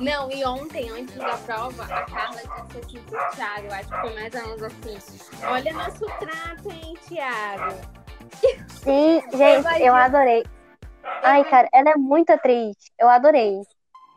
[0.00, 4.14] Não, e ontem, antes da prova, a Carla disse assim pro Thiago, acho que foi
[4.14, 7.80] mais ou menos assim, olha nosso trato, hein, Thiago?
[8.68, 10.44] Sim, gente, eu adorei.
[11.22, 12.76] Ai, cara, ela é muito atriz.
[12.98, 13.60] Eu adorei.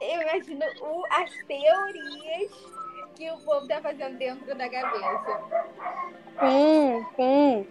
[0.01, 2.51] Eu imagino o, as teorias
[3.15, 5.41] que o povo tá fazendo dentro da cabeça.
[6.39, 7.67] Sim, sim.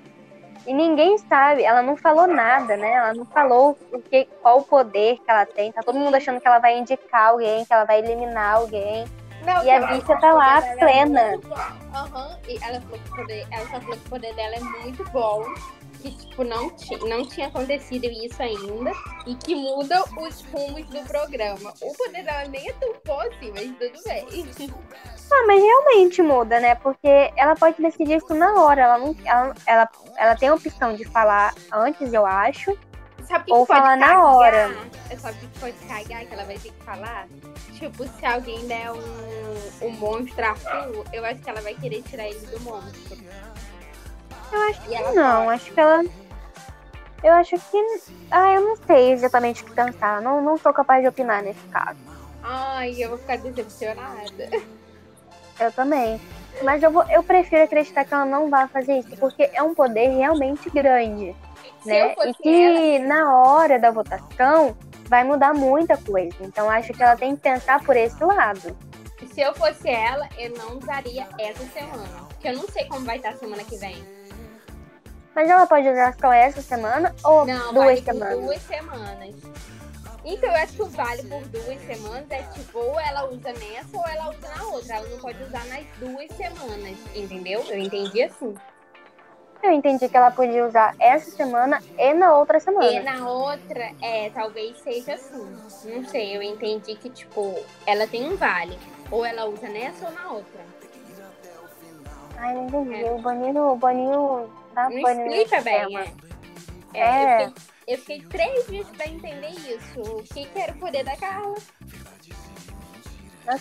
[0.66, 2.92] E ninguém sabe, ela não falou nada, né?
[2.92, 5.70] Ela não falou o que, qual o poder que ela tem.
[5.72, 9.04] Tá todo mundo achando que ela vai indicar alguém, que ela vai eliminar alguém.
[9.44, 11.20] Não, e a bicha tá lá é plena.
[11.20, 12.36] É uhum.
[12.48, 15.04] E ela falou que o poder, ela só falou que o poder dela é muito
[15.10, 15.44] bom
[16.10, 16.70] que tipo, não,
[17.08, 18.92] não tinha acontecido isso ainda
[19.26, 21.72] e que muda os rumos do programa.
[21.80, 24.74] O poder dela nem é tão assim, mas tudo bem.
[25.32, 26.74] Ah, mas realmente muda, né?
[26.76, 28.82] Porque ela pode decidir isso na hora.
[28.82, 32.76] Ela, não, ela, ela, ela tem a opção de falar antes, eu acho.
[33.26, 34.76] Sabe ou falar na hora.
[35.08, 37.26] É só que pode cagar que ela vai ter que falar.
[37.72, 42.02] Tipo, se alguém der um, um monstro a full, eu acho que ela vai querer
[42.02, 43.16] tirar ele do monstro.
[44.54, 46.04] Eu acho que não, acho que ela.
[47.24, 48.00] Eu acho que.
[48.30, 50.22] Ah, eu não sei exatamente o que pensar.
[50.22, 51.98] Não, não sou capaz de opinar nesse caso.
[52.40, 54.48] Ai, eu vou ficar decepcionada.
[55.58, 56.20] Eu também.
[56.62, 59.72] Mas eu, vou, eu prefiro acreditar que ela não vai fazer isso, porque é um
[59.72, 61.34] poder realmente grande.
[61.80, 62.12] Se né?
[62.26, 63.06] E que ela...
[63.06, 64.76] na hora da votação
[65.06, 66.36] vai mudar muita coisa.
[66.40, 68.76] Então acho que ela tem que pensar por esse lado.
[69.32, 72.24] Se eu fosse ela, eu não usaria essa semana.
[72.28, 73.96] Porque eu não sei como vai estar semana que vem.
[75.34, 78.40] Mas ela pode usar só essa semana ou Não, duas vale semanas?
[78.40, 79.34] duas semanas.
[80.24, 83.96] Então eu acho que o vale por duas semanas é tipo, ou ela usa nessa
[83.96, 84.94] ou ela usa na outra.
[84.96, 87.62] Ela não pode usar nas duas semanas, entendeu?
[87.68, 88.54] Eu entendi assim.
[89.62, 92.86] Eu entendi que ela podia usar essa semana e na outra semana.
[92.86, 95.56] E na outra, é, talvez seja assim.
[95.84, 98.78] Não sei, eu entendi que, tipo, ela tem um vale.
[99.10, 100.60] Ou ela usa nessa ou na outra.
[102.36, 103.04] Ai, não entendi.
[103.04, 103.10] É.
[103.10, 106.24] O Boninho, o Boninho não explica bem, é.
[106.94, 107.44] É, é.
[107.44, 110.00] Eu, fiquei, eu, fiquei, três dias pra entender isso.
[110.00, 111.54] O que, que era o poder da Carla?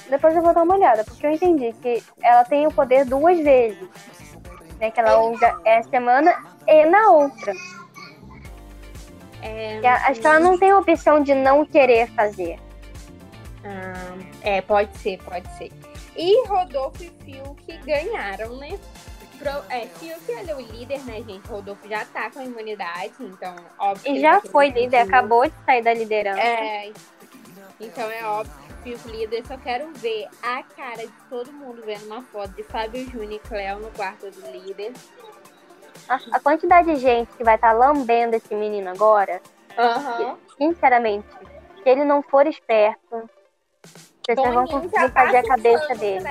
[0.09, 3.37] Depois eu vou dar uma olhada, porque eu entendi que ela tem o poder duas
[3.39, 3.89] vezes.
[4.79, 6.35] Né, que ela usa essa semana
[6.67, 7.53] e na outra.
[9.41, 12.57] É, acho que ela não tem a opção de não querer fazer.
[13.63, 15.71] Ah, é, pode ser, pode ser.
[16.15, 18.79] E Rodolfo e Fiuk ganharam, né?
[19.69, 21.47] É, Fiuk é o líder, né, gente?
[21.47, 24.15] Rodolfo já tá com a imunidade, então, óbvio.
[24.15, 26.41] E já foi líder, acabou de sair da liderança.
[26.41, 26.91] É.
[27.79, 29.45] Então é óbvio que Fiuk líder.
[29.45, 33.39] Só quero ver a cara de todo mundo vendo uma foto de Fábio Júnior e
[33.39, 34.93] Cléo no quarto do líder.
[36.07, 39.41] A, quantidade de gente que vai estar tá lambendo esse menino agora.
[39.77, 40.37] Uhum.
[40.57, 41.27] Sinceramente,
[41.81, 43.29] se ele não for esperto,
[44.25, 46.25] vocês vão conseguir fazer a cabeça dele.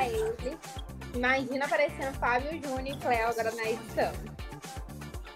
[1.15, 4.13] Imagina aparecendo Fábio Júnior e Cléo agora na edição.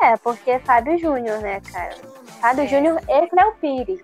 [0.01, 1.97] É, porque é Fábio Júnior, né, cara?
[2.41, 2.67] Fábio é.
[2.67, 4.01] Júnior e Cléo Pires.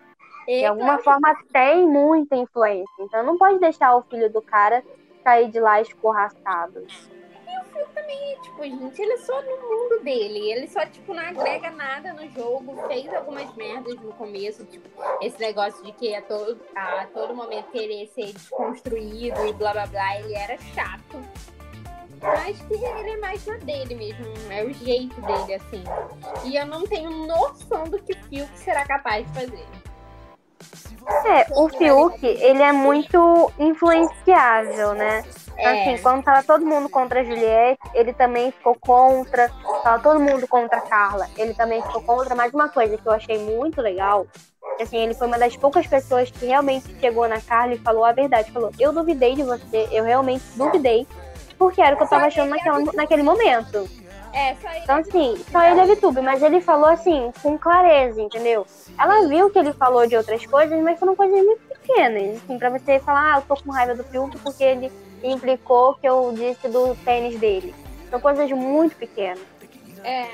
[0.49, 1.05] E de alguma Cléo...
[1.05, 2.91] forma tem muita influência.
[2.99, 4.83] Então não pode deixar o filho do cara
[5.23, 6.81] sair de lá escorraçado.
[6.81, 10.51] E o filho também, tipo, gente, ele é só no mundo dele.
[10.51, 12.87] Ele só, tipo, não agrega nada no jogo.
[12.89, 14.89] Fez algumas merdas no começo, tipo,
[15.21, 19.87] esse negócio de que a todo, a todo momento querer ser desconstruído e blá blá
[19.87, 20.19] blá.
[20.19, 21.23] Ele era chato.
[22.23, 25.83] Acho que ele é mais na dele mesmo, é o jeito dele, assim.
[26.45, 29.67] E eu não tenho noção do que o Fiuk será capaz de fazer.
[31.27, 35.25] É, o Fiuk, ele é muito influenciável, né?
[35.57, 35.69] É.
[35.69, 39.49] Assim, quando tava todo mundo contra a Juliette, ele também ficou contra.
[39.83, 42.35] Tava todo mundo contra a Carla, ele também ficou contra.
[42.35, 44.27] Mas uma coisa que eu achei muito legal,
[44.81, 48.13] assim, ele foi uma das poucas pessoas que realmente chegou na Carla e falou a
[48.13, 48.53] verdade.
[48.53, 51.07] Falou, eu duvidei de você, eu realmente duvidei
[51.63, 53.89] porque era o que eu tava achando naquela, naquele momento.
[54.33, 54.81] É, só ele.
[54.81, 58.67] Então, assim, só ele é VTube, mas ele falou assim, com clareza, entendeu?
[58.99, 62.43] Ela viu que ele falou de outras coisas, mas foram coisas muito pequenas.
[62.43, 64.93] Assim, pra você falar, ah, eu tô com raiva do Fiuk porque ele
[65.23, 67.73] implicou que eu disse do tênis dele.
[68.11, 69.39] São coisas muito pequenas.
[70.03, 70.27] É.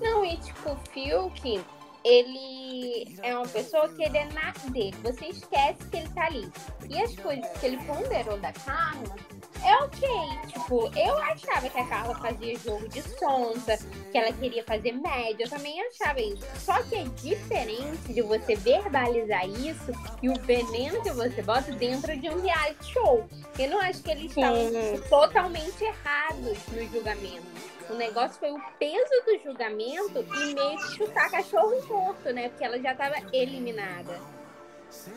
[0.00, 1.60] Não, e tipo, o Fiuk,
[2.04, 4.94] ele é uma pessoa que ele é na dele.
[5.02, 6.50] Você esquece que ele tá ali.
[6.88, 9.16] E as coisas que ele ponderou da Carla
[9.64, 10.08] é ok.
[10.48, 13.78] Tipo, eu achava que a Carla fazia jogo de sonsa,
[14.10, 15.44] que ela queria fazer média.
[15.44, 16.44] Eu também achava isso.
[16.58, 22.16] Só que é diferente de você verbalizar isso e o veneno que você bota dentro
[22.16, 23.28] de um reality show.
[23.58, 24.70] Eu não acho que eles estavam
[25.08, 27.71] totalmente errados no julgamento.
[27.90, 32.48] O negócio foi o peso do julgamento e meio que chutar cachorro morto, né?
[32.48, 34.20] Porque ela já estava eliminada.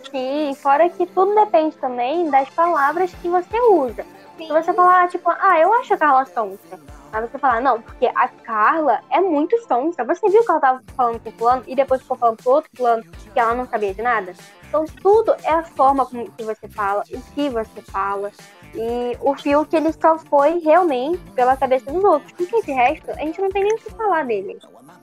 [0.09, 4.05] Sim, fora que tudo depende também das palavras que você usa.
[4.37, 4.47] Sim.
[4.47, 6.79] Se você falar, tipo, ah, eu acho a Carla sonsa.
[7.11, 10.03] Aí você falar, não, porque a Carla é muito sonsa.
[10.03, 12.69] Você viu que ela tava falando com o fulano e depois ficou falando com outro
[12.75, 13.03] fulano
[13.33, 14.33] que ela não sabia de nada?
[14.67, 18.31] Então tudo é a forma como que você fala, o que você fala.
[18.75, 22.31] E o fio que ele só foi realmente pela cabeça dos outros.
[22.33, 24.59] Porque esse resto, a gente não tem nem o que falar dele.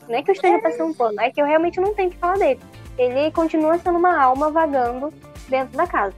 [0.08, 2.12] Não é que eu esteja passando um pano, é que eu realmente não tenho o
[2.12, 2.60] que falar dele.
[2.98, 5.12] Ele continua sendo uma alma vagando
[5.48, 6.14] dentro da casa.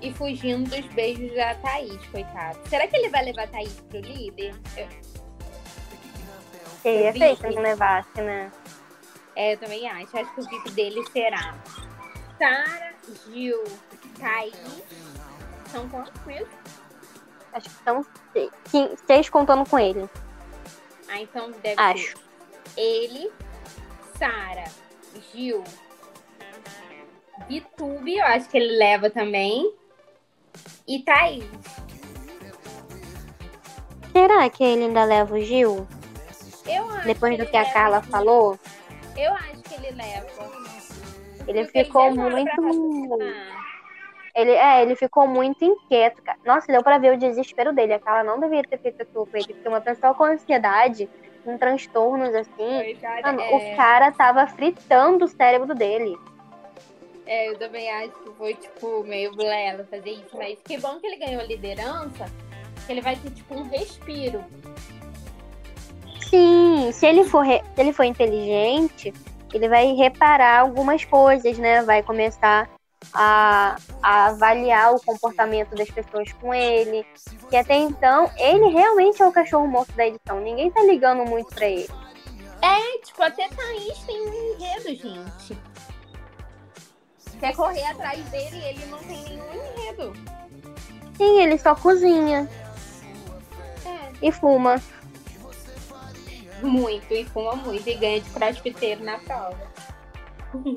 [0.00, 2.58] E fugindo dos beijos da Thaís, coitado.
[2.68, 4.54] Será que ele vai levar a Thaís pro líder?
[4.76, 4.86] Eu...
[6.82, 8.50] Seria feio se não levasse, né?
[9.34, 10.16] É, eu também acho.
[10.16, 11.54] Acho que o VIP dele será
[12.38, 12.92] Sara,
[13.26, 13.62] Gil,
[14.18, 14.54] Thaís.
[15.70, 16.48] São quantos mesmo?
[17.52, 18.50] Acho que são seis,
[19.06, 20.08] seis contando com ele.
[21.08, 22.16] Ah, então deve Acho.
[22.16, 22.22] ser
[22.76, 23.30] ele,
[24.18, 24.64] Sara,
[25.32, 25.62] Gil,
[27.48, 29.74] Vitube, eu acho que ele leva também.
[30.86, 31.44] E Thaís.
[34.12, 35.86] Será que ele ainda leva o Gil?
[36.66, 38.58] Eu acho Depois que do que a Carla falou?
[39.16, 40.26] Eu acho que ele leva.
[41.46, 43.18] Ele Porque ficou ele muito.
[44.34, 46.38] Ele, é, ele ficou muito inquieto, cara.
[46.44, 47.94] Nossa, deu pra ver o desespero dele.
[47.94, 51.08] A Carla não deveria ter feito aquilo com ele, porque uma pessoa com ansiedade,
[51.44, 56.16] com transtornos assim, Coitado, mano, é, o cara tava fritando o cérebro dele.
[57.26, 60.34] é, eu também acho que foi, tipo, meio blela fazer isso.
[60.36, 62.24] Mas que bom que ele ganhou a liderança,
[62.86, 64.42] que ele vai ter, tipo, um respiro.
[66.20, 69.12] Sim, se ele for, re- se ele for inteligente,
[69.52, 71.82] ele vai reparar algumas coisas, né?
[71.82, 72.70] Vai começar
[73.12, 77.06] a, a avaliar o comportamento das pessoas com ele.
[77.48, 80.40] Que até então, ele realmente é o cachorro morto da edição.
[80.40, 81.88] Ninguém tá ligando muito pra ele.
[82.62, 85.58] É, tipo, até Thaís tem um enredo, gente.
[87.40, 90.12] Quer correr atrás dele e ele não tem nenhum enredo.
[91.16, 92.48] Sim, ele só cozinha
[93.84, 94.12] É.
[94.22, 94.80] e fuma.
[96.62, 99.71] Muito, e fuma muito, e ganha de crossfiteiro na prova.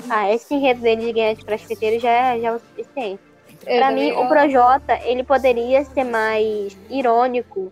[0.10, 3.22] Ah, esse enredo dele de ganhar de crossfiteiro já é, já é o suficiente.
[3.66, 4.30] Eu Pra mim, o amo.
[4.30, 7.72] Projota, ele poderia ser mais irônico,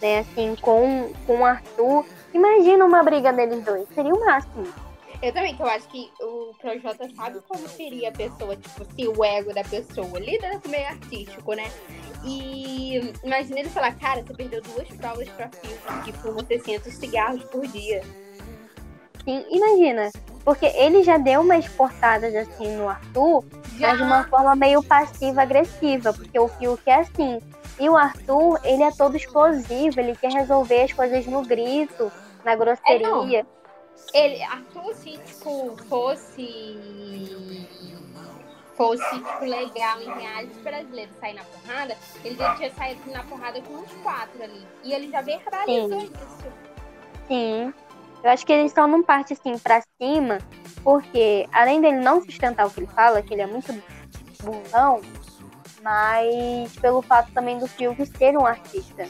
[0.00, 0.20] né?
[0.20, 2.04] Assim, com, com o Arthur.
[2.32, 3.86] Imagina uma briga deles dois.
[3.94, 4.66] Seria o máximo.
[5.22, 9.06] Eu também, que eu acho que o Projota sabe como seria a pessoa, tipo, se
[9.06, 11.70] o ego da pessoa, lida com meio artístico, né?
[12.24, 17.44] E imagina ele falar, cara, você perdeu duas provas pra filtro, que fuma 600 cigarros
[17.44, 18.02] por dia.
[19.24, 20.10] Sim, imagina.
[20.44, 23.44] Porque ele já deu umas cortadas assim no Arthur,
[23.78, 26.12] mas de uma forma meio passiva-agressiva.
[26.12, 27.40] Porque o Fiuk é assim.
[27.78, 32.12] E o Arthur, ele é todo explosivo, ele quer resolver as coisas no grito,
[32.44, 33.46] na grosseria.
[34.12, 37.30] Ele, Arthur, se, tipo, fosse.
[38.76, 43.60] Fosse, tipo, legal em reality brasileiro sair na porrada, ele já tinha saído na porrada
[43.60, 44.66] com uns quatro ali.
[44.82, 46.10] E ele já verbalizou Sim.
[46.14, 46.52] isso.
[47.28, 47.74] Sim.
[48.22, 50.38] Eu acho que eles estão num parte assim pra cima,
[50.84, 53.72] porque além dele não sustentar o que ele fala, que ele é muito
[54.42, 55.00] burrão,
[55.82, 59.08] mas pelo fato também do Fiuk ser um artista.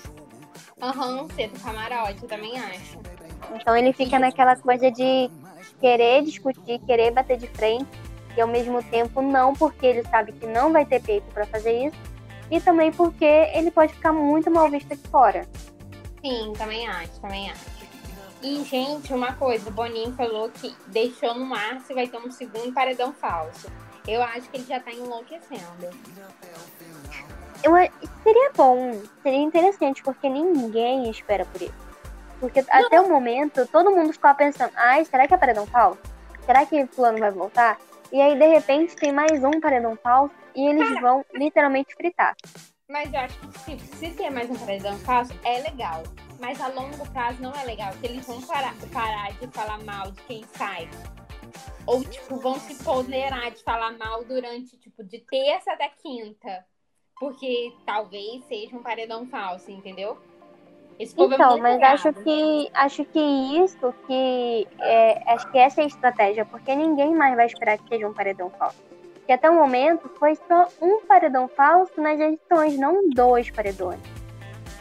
[0.80, 2.98] Aham, cedo camarote, eu também acho.
[3.54, 5.30] Então ele fica naquela coisa de
[5.80, 7.88] querer discutir, querer bater de frente,
[8.36, 11.86] e ao mesmo tempo não, porque ele sabe que não vai ter peito pra fazer
[11.86, 11.96] isso,
[12.48, 15.46] e também porque ele pode ficar muito mal visto aqui fora.
[16.24, 17.79] Sim, também acho, também acho.
[18.42, 22.30] E, gente, uma coisa, o Boninho falou que deixou no ar se vai ter um
[22.30, 23.70] segundo paredão falso.
[24.08, 25.90] Eu acho que ele já tá enlouquecendo.
[27.62, 27.72] Eu,
[28.22, 31.90] seria bom, seria interessante, porque ninguém espera por isso.
[32.40, 36.00] Porque até o momento, todo mundo ficava pensando, ai, será que é paredão falso?
[36.46, 37.78] Será que fulano vai voltar?
[38.10, 42.34] E aí, de repente, tem mais um paredão falso e eles vão literalmente fritar.
[42.88, 46.02] Mas eu acho que tipo, se ter mais um paredão falso, é legal.
[46.40, 47.90] Mas a longo prazo não é legal.
[47.92, 50.88] Porque eles vão parar, parar de falar mal de quem sai.
[51.86, 56.64] Ou, tipo, vão se ponderar de falar mal durante, tipo, de terça até quinta.
[57.18, 60.16] Porque talvez seja um paredão falso, entendeu?
[60.98, 61.94] Esse povo é Então, muito mas bravo.
[61.94, 67.14] acho que acho que isso que é, acho que essa é a estratégia, porque ninguém
[67.14, 68.82] mais vai esperar que seja um paredão falso.
[69.14, 74.00] Porque até o momento foi só um paredão falso nas edições, não dois paredões.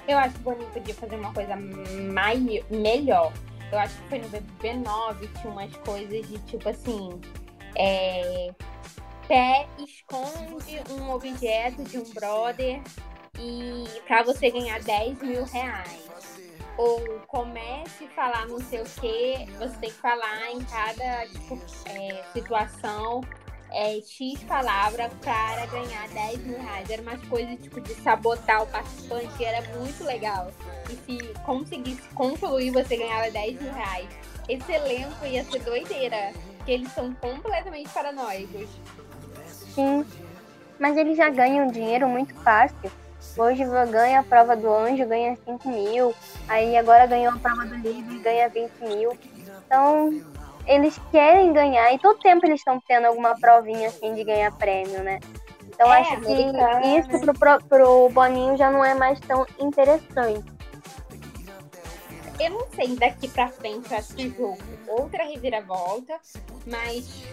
[0.10, 2.42] Eu acho que o Boninho podia fazer uma coisa mais,
[2.72, 3.32] melhor.
[3.72, 7.22] Eu acho que foi no BBB9, tinha umas coisas de tipo assim.
[7.76, 8.50] É,
[9.28, 12.82] pé esconde um objeto de um brother
[13.38, 16.10] e pra você ganhar 10 mil reais.
[16.76, 21.62] Ou comece a falar não sei o que, você tem que falar em cada tipo,
[21.86, 23.22] é, situação
[23.72, 26.90] é, X palavra para ganhar 10 mil reais.
[26.90, 30.52] Era umas coisas tipo de sabotar o participante, era muito legal.
[30.90, 34.10] E se conseguisse concluir, você ganhava 10 mil reais.
[34.48, 38.68] Esse elenco ia ser doideira, porque eles são completamente paranoicos.
[39.76, 40.06] Sim.
[40.80, 42.92] Mas eles já ganham dinheiro muito fácil.
[43.38, 46.16] Hoje ganha a prova do anjo, ganha 5 mil.
[46.48, 49.18] Aí agora ganhou a prova do livro ganha 20 mil.
[49.66, 50.22] Então,
[50.70, 51.92] eles querem ganhar.
[51.94, 55.20] E todo tempo eles estão tendo alguma provinha assim de ganhar prêmio, né?
[55.68, 56.34] Então É, acho que
[56.98, 60.46] isso pro, pro, pro Boninho já não é mais tão interessante.
[62.40, 64.58] Eu não sei daqui pra frente, eu acho que jogo
[64.88, 66.18] outra reviravolta,
[66.66, 67.24] mas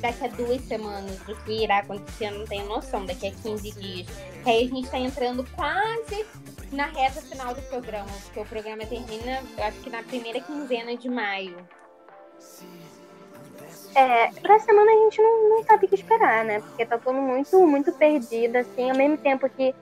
[0.00, 3.72] daqui a duas semanas do que irá acontecer, eu não tenho noção, daqui a 15
[3.72, 4.06] dias.
[4.44, 6.24] Que aí a gente tá entrando quase
[6.70, 10.96] na reta final do programa, porque o programa termina, eu acho que na primeira quinzena
[10.96, 11.56] de maio.
[13.94, 16.60] É, pra semana a gente não, não sabe o que esperar, né?
[16.60, 19.74] Porque tá todo muito, muito perdido, assim, ao mesmo tempo que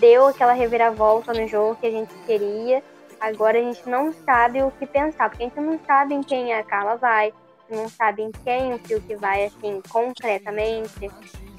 [0.00, 2.82] deu aquela reviravolta no jogo que a gente queria,
[3.20, 6.54] agora a gente não sabe o que pensar, porque a gente não sabe em quem
[6.54, 7.32] a Carla vai,
[7.68, 11.10] não sabe em quem o Fiuk vai, assim, concretamente.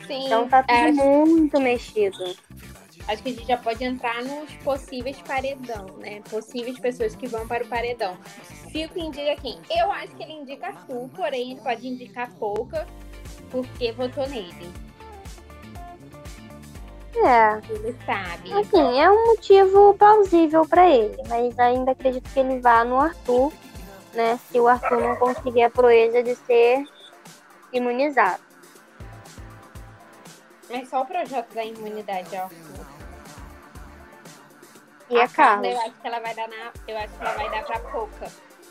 [0.07, 2.17] Sim, Então tá tudo acho, muito mexido.
[3.09, 6.21] Acho que a gente já pode entrar nos possíveis paredão, né?
[6.29, 8.15] Possíveis pessoas que vão para o paredão.
[8.71, 9.59] Fico indica quem?
[9.75, 12.87] Eu acho que ele indica Arthur, porém ele pode indicar pouca,
[13.49, 14.71] porque votou nele.
[17.15, 18.53] É, Ele sabe.
[18.53, 23.51] assim, é um motivo plausível pra ele, mas ainda acredito que ele vá no Arthur,
[24.13, 24.39] né?
[24.49, 26.85] Se o Arthur não conseguir a proeza de ser
[27.73, 28.41] imunizado.
[30.69, 32.68] Mas só o projeto da imunidade Arthur.
[35.09, 35.67] E a Carla?
[35.67, 36.71] Eu acho que ela vai dar na.
[36.87, 38.27] Eu acho que ela vai dar pra pouca.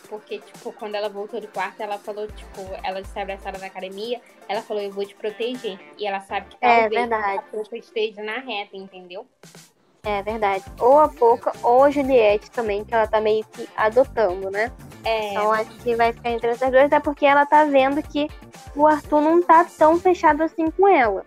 [0.08, 4.22] Porque, tipo, quando ela voltou do quarto, ela falou, tipo, ela se abraçaram na academia,
[4.48, 5.78] ela falou, eu vou te proteger.
[5.98, 7.38] E ela sabe que É, talvez verdade.
[7.38, 9.26] a pouca esteja na reta, entendeu?
[10.04, 10.64] É verdade.
[10.80, 14.72] Ou a Poca ou a Juliette também, que ela tá meio que adotando, né?
[15.04, 15.32] É.
[15.32, 18.28] Então acho que vai ficar entre essas duas, até porque ela tá vendo que
[18.74, 21.26] o Arthur não tá tão fechado assim com ela.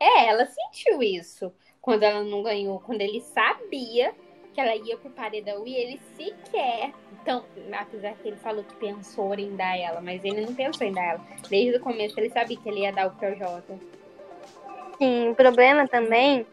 [0.00, 1.52] É, ela sentiu isso
[1.86, 4.12] quando ela não ganhou, quando ele sabia
[4.52, 6.90] que ela ia pro paredão e ele sequer.
[7.22, 10.92] Então, apesar que ele falou que pensou em dar ela, mas ele não pensou em
[10.92, 11.20] dar ela.
[11.48, 13.78] Desde o começo ele sabia que ele ia dar o Projota.
[14.98, 16.44] Sim, o problema também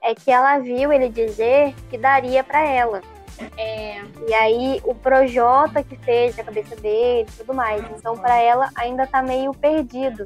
[0.00, 3.02] é que ela viu ele dizer que daria pra ela.
[3.56, 7.82] É, E aí o Projota que fez a cabeça dele e tudo mais.
[7.98, 10.24] Então pra ela ainda tá meio perdido.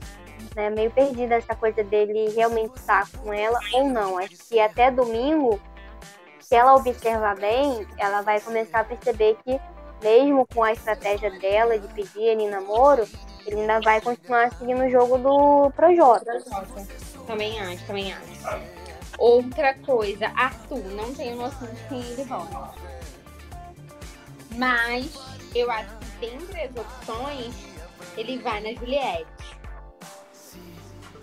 [0.55, 4.19] Né, meio perdida essa coisa dele realmente estar com ela ou não.
[4.19, 5.61] Acho que até domingo
[6.45, 9.59] se ela observar bem, ela vai começar a perceber que,
[10.03, 13.09] mesmo com a estratégia dela de pedir ele namoro,
[13.47, 16.45] ele ainda vai continuar seguindo o jogo do Projota.
[17.27, 18.61] Também acho, também acho.
[19.17, 22.47] Outra coisa, Arthur, não tenho noção de quem ele vai.
[24.57, 25.19] Mas
[25.55, 27.55] eu acho que dentre as opções,
[28.19, 29.27] ele vai na Juliette.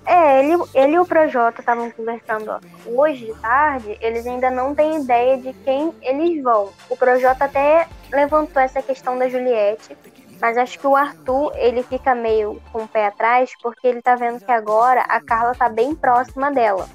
[0.05, 5.01] É, ele, ele e o Projota estavam conversando hoje de tarde, eles ainda não têm
[5.01, 6.69] ideia de quem eles vão.
[6.89, 9.95] O Projota até levantou essa questão da Juliette,
[10.41, 14.15] mas acho que o Arthur, ele fica meio com o pé atrás, porque ele tá
[14.15, 16.89] vendo que agora a Carla tá bem próxima dela.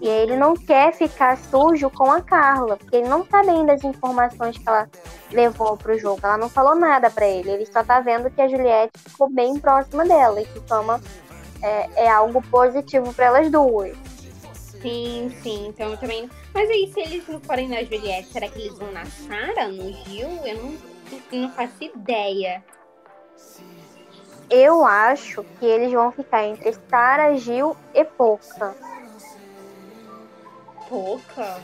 [0.00, 3.82] E ele não quer ficar sujo com a Carla, porque ele não sabe ainda as
[3.82, 4.88] informações que ela
[5.32, 6.20] levou pro jogo.
[6.22, 9.58] Ela não falou nada pra ele, ele só tá vendo que a Juliette ficou bem
[9.58, 11.00] próxima dela e que toma
[11.62, 13.96] é, é algo positivo para elas duas.
[14.80, 16.30] Sim, sim, então eu também.
[16.54, 19.92] Mas aí, se eles não forem na Juliette, será que eles vão na Sara, no
[20.04, 20.28] Gil?
[20.46, 20.78] Eu não,
[21.32, 22.64] não faço ideia.
[24.50, 28.74] Eu acho que eles vão ficar entre Sara, Gil e Poca.
[30.88, 31.60] Pouca?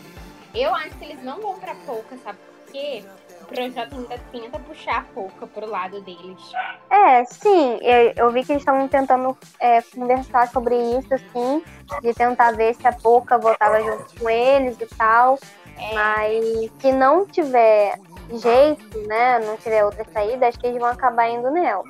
[0.55, 3.05] Eu acho que eles não vão pra Pouca, sabe por quê?
[3.45, 6.41] O projeto ainda tenta puxar a Pouca pro lado deles.
[6.89, 11.63] É, sim, eu, eu vi que eles estavam tentando é, conversar sobre isso, assim,
[12.01, 15.39] de tentar ver se a Poca voltava junto com eles e tal.
[15.77, 15.95] É.
[15.95, 17.99] Mas se não tiver
[18.33, 21.85] jeito, né, não tiver outra saída, acho que eles vão acabar indo nela.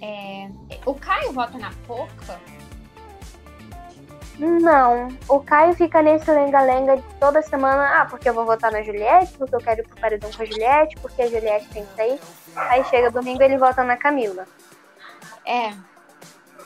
[0.00, 0.48] É,
[0.86, 2.40] o Caio vota na Poca?
[4.38, 8.00] Não, o Caio fica nesse lenga-lenga de toda semana.
[8.00, 10.46] Ah, porque eu vou votar na Juliette, porque eu quero ir pro paredão com a
[10.46, 12.20] Juliette, porque a Juliette tem que sair.
[12.56, 14.46] Aí chega domingo ele vota na Camila.
[15.44, 15.72] É.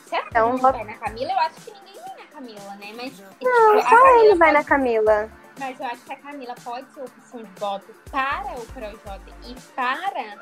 [0.05, 0.77] Será que então, vota...
[0.77, 1.31] vai na Camila?
[1.31, 2.93] Eu acho que ninguém vai na Camila, né?
[2.95, 5.29] Mas, não, tipo, só ele vai na Camila.
[5.59, 9.53] Mas eu acho que a Camila pode ser opção de voto para o Projota e
[9.75, 10.37] para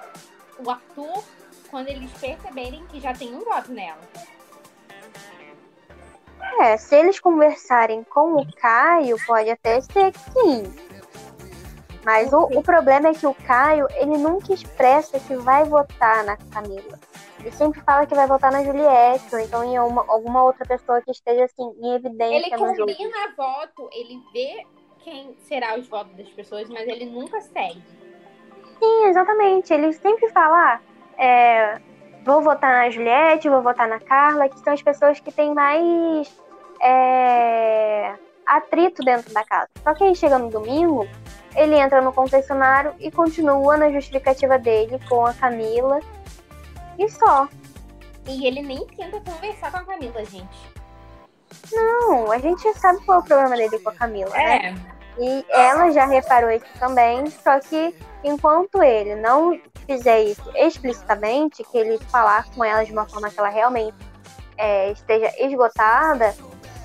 [0.59, 1.23] o Arthur
[1.69, 3.99] quando eles perceberem que já tem um voto nela.
[6.59, 10.63] É, se eles conversarem com o Caio, pode até ser que sim.
[12.03, 16.37] Mas o, o problema é que o Caio, ele nunca expressa que vai votar na
[16.37, 16.99] Camila.
[17.39, 21.01] Ele sempre fala que vai votar na Juliette, ou então em uma, alguma outra pessoa
[21.01, 22.89] que esteja assim, em evidência ele no jogo.
[22.89, 24.65] Ele combina voto, ele vê
[24.99, 27.81] quem será os votos das pessoas, mas ele nunca segue.
[28.79, 29.73] Sim, exatamente.
[29.73, 31.81] Ele sempre fala, ah, é,
[32.27, 36.29] vou votar na Juliette, vou votar na Carla, que são as pessoas que têm mais
[36.81, 38.13] é,
[38.45, 39.69] atrito dentro da casa.
[39.81, 41.07] Só que aí chega no domingo,
[41.55, 46.01] ele entra no confessionário e continua na justificativa dele com a Camila
[46.99, 47.47] e só.
[48.27, 50.77] E ele nem tenta conversar com a Camila, gente.
[51.71, 54.57] Não, a gente sabe qual é o problema dele com a Camila, né?
[54.57, 54.71] é.
[54.73, 54.97] né?
[55.19, 57.95] E ela já reparou isso também, só que
[58.27, 63.39] enquanto ele não fizer isso explicitamente, que ele falar com ela de uma forma que
[63.39, 63.97] ela realmente
[64.57, 66.35] é, esteja esgotada,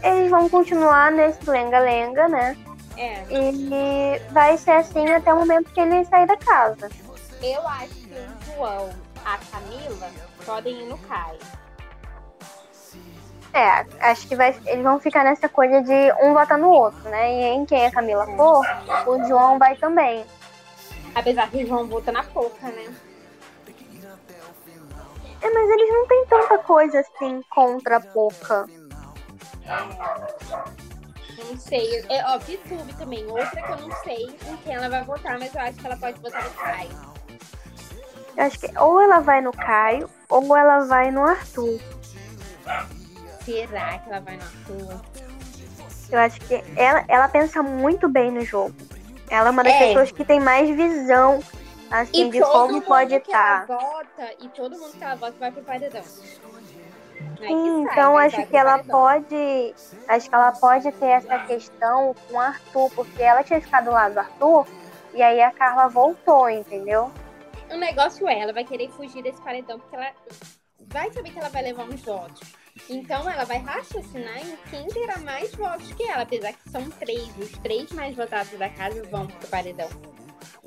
[0.03, 2.57] eles vão continuar nesse lenga-lenga, né?
[2.97, 3.25] É.
[3.31, 6.91] E vai ser assim até o momento que ele sair da casa.
[7.43, 8.91] Eu acho que o João,
[9.25, 10.11] a Camila,
[10.45, 11.39] podem ir no Caio.
[13.55, 17.33] É, acho que vai, eles vão ficar nessa coisa de um votar no outro, né?
[17.33, 18.65] E em quem a Camila for,
[19.07, 20.25] o João vai também.
[21.15, 22.95] Apesar que o João vota na pouca, né?
[25.43, 28.67] É, mas eles não têm tanta coisa assim contra a pouca.
[31.37, 32.05] Eu não sei.
[32.09, 33.27] É, ó, VTube também.
[33.27, 35.97] Outra que eu não sei em quem ela vai votar, mas eu acho que ela
[35.97, 37.13] pode votar no Caio.
[38.37, 41.81] Eu acho que ou ela vai no Caio ou ela vai no Arthur.
[43.45, 45.01] Será que ela vai no Arthur?
[46.11, 48.75] Eu acho que ela, ela pensa muito bem no jogo.
[49.33, 49.87] Ela é uma das é.
[49.87, 51.43] pessoas que tem mais visão,
[51.91, 53.67] assim, e de como pode estar.
[53.67, 53.79] Tá.
[53.79, 56.03] vota, e todo mundo que ela vota vai pro paredão.
[56.03, 59.75] Sim, então acho que ela pode.
[60.07, 63.93] Acho que ela pode ter essa questão com o Arthur, porque ela tinha ficado do
[63.93, 64.67] lado do Arthur,
[65.15, 67.11] e aí a Carla voltou, entendeu?
[67.71, 70.13] O negócio é, ela vai querer fugir desse paredão, porque ela
[70.79, 72.62] vai saber que ela vai levar uns votos.
[72.89, 77.29] Então ela vai raciocinar em quem terá mais votos que ela, apesar que são três.
[77.39, 79.89] Os três mais votados da casa vão pro paredão.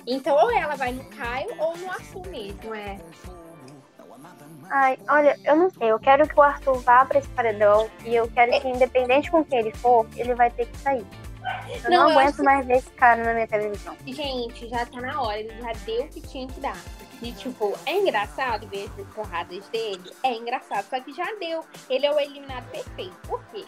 [0.07, 2.99] Então ou ela vai no Caio ou no Arthur mesmo, é.
[4.69, 5.91] Ai, olha, eu não sei.
[5.91, 9.43] Eu quero que o Arthur vá pra esse paredão e eu quero que, independente com
[9.43, 11.05] quem ele for, ele vai ter que sair.
[11.83, 13.95] Eu não, não aguento mais ver esse cara na minha televisão.
[14.05, 15.39] Gente, já tá na hora.
[15.39, 16.77] Ele já deu o que tinha que dar.
[17.21, 20.11] E, tipo, é engraçado ver as porradas dele?
[20.23, 21.63] É engraçado, só que já deu.
[21.89, 23.15] Ele é o eliminado perfeito.
[23.27, 23.65] Por quê?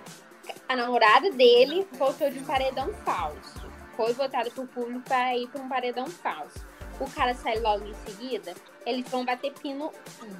[0.67, 3.67] A namorada dele voltou de um paredão falso.
[3.95, 6.65] Foi votada por público para ir para um paredão falso.
[6.99, 8.53] O cara sai logo em seguida,
[8.85, 9.91] eles vão bater pino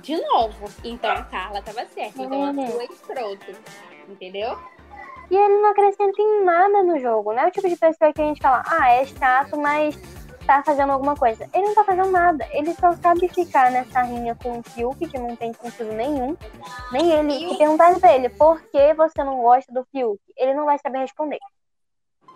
[0.02, 0.66] de novo.
[0.84, 2.22] Então a Carla tava certa.
[2.22, 2.64] Então uhum.
[2.64, 3.56] a sua é escroto.
[4.08, 4.58] Entendeu?
[5.30, 7.34] E ele não acrescenta em nada no jogo.
[7.34, 9.98] Não é o tipo de pessoa que a gente fala, ah, é chato, mas
[10.48, 11.48] tá fazendo alguma coisa.
[11.54, 12.48] Ele não tá fazendo nada.
[12.52, 16.36] Ele só sabe ficar nessa rinha com o Fiuk, que não tem sentido nenhum.
[16.92, 17.50] Nem ele.
[17.50, 21.00] Se perguntar pra ele por que você não gosta do Fiuk, ele não vai saber
[21.00, 21.40] responder.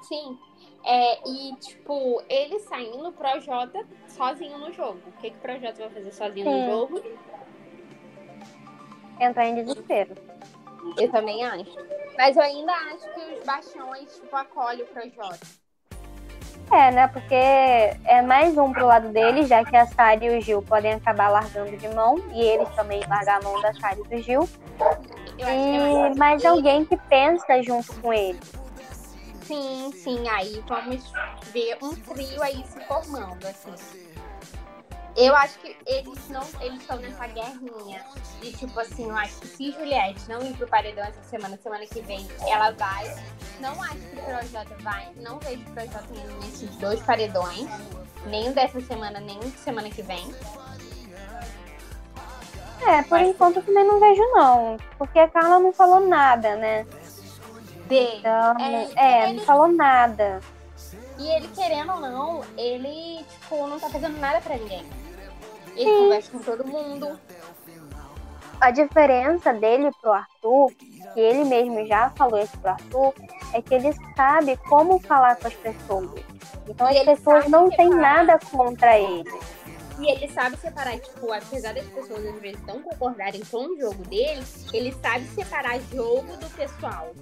[0.01, 0.38] Sim.
[0.84, 4.99] É, e, tipo, ele saindo pro Jota sozinho no jogo.
[5.07, 6.66] O que, que o Projota vai fazer sozinho Sim.
[6.66, 7.01] no jogo?
[9.20, 10.16] Entrar em desespero.
[10.97, 11.76] Eu também acho.
[12.18, 15.61] Mas eu ainda acho que os baixões, tipo, acolhem o Projota.
[16.74, 17.08] É, né?
[17.08, 20.94] Porque é mais um pro lado dele, já que a Sari e o Gil podem
[20.94, 24.50] acabar largando de mão, e eles também largar a mão da Sari e do Gil.
[25.38, 28.40] E mais alguém que pensa junto com ele.
[29.44, 31.12] Sim, sim, aí vamos
[31.52, 34.11] ver um trio aí se formando, assim.
[35.16, 38.03] Eu acho que eles não eles estão nessa guerrinha
[38.41, 41.86] de tipo assim, eu acho que se Juliette não ir pro paredão essa semana, semana
[41.86, 43.14] que vem, ela vai.
[43.59, 45.09] Não acho que o Projota vai.
[45.18, 46.05] Não vejo o Projota
[46.41, 47.68] nesses dois paredões.
[48.28, 50.34] Nem dessa semana, nem semana que vem.
[52.88, 54.78] É, por enquanto eu também não vejo não.
[54.97, 56.86] Porque a Carla não falou nada, né?
[57.88, 58.18] De.
[58.18, 60.39] Então, é, é não falou nada.
[61.20, 64.84] E ele, querendo ou não, ele, tipo, não tá fazendo nada pra ninguém.
[65.76, 65.98] Ele Sim.
[65.98, 67.20] conversa com todo mundo.
[68.60, 70.72] A diferença dele pro Arthur,
[71.14, 73.14] que ele mesmo já falou isso pro Arthur,
[73.54, 76.22] é que ele sabe como falar com as pessoas.
[76.68, 79.30] Então e as pessoas não têm nada contra ele.
[80.00, 84.04] E ele sabe separar, tipo, apesar das pessoas às vezes não concordarem com o jogo
[84.06, 84.44] dele,
[84.74, 87.14] ele sabe separar jogo do pessoal.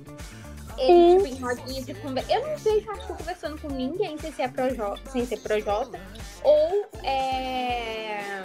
[0.79, 2.31] Ele, tipo, em rodinha de conversa.
[2.31, 5.99] Eu não vejo Arthur conversando com ninguém sem ser, Projota, sem ser Projota.
[6.43, 8.43] Ou é.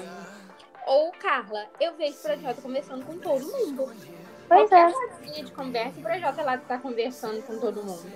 [0.87, 1.67] Ou Carla.
[1.81, 3.93] Eu vejo Projota conversando com todo mundo.
[4.49, 4.93] Pois Qualquer é.
[4.93, 8.13] rodinha de conversa, o Projota lá tá conversando com todo mundo.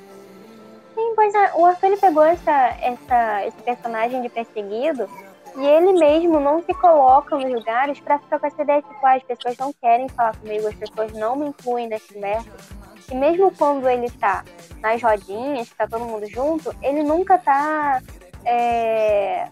[0.94, 1.52] Sim, pois é.
[1.54, 5.08] O Arthur ele pegou essa, essa, esse personagem de perseguido
[5.56, 9.06] e ele mesmo não se coloca nos lugares para ficar com essa ideia de tipo,
[9.06, 12.68] ah, as pessoas não querem falar comigo, as pessoas não me incluem nas conversas.
[13.10, 14.44] E mesmo quando ele tá
[14.80, 18.02] nas rodinhas, que tá todo mundo junto, ele nunca tá.
[18.44, 19.48] É...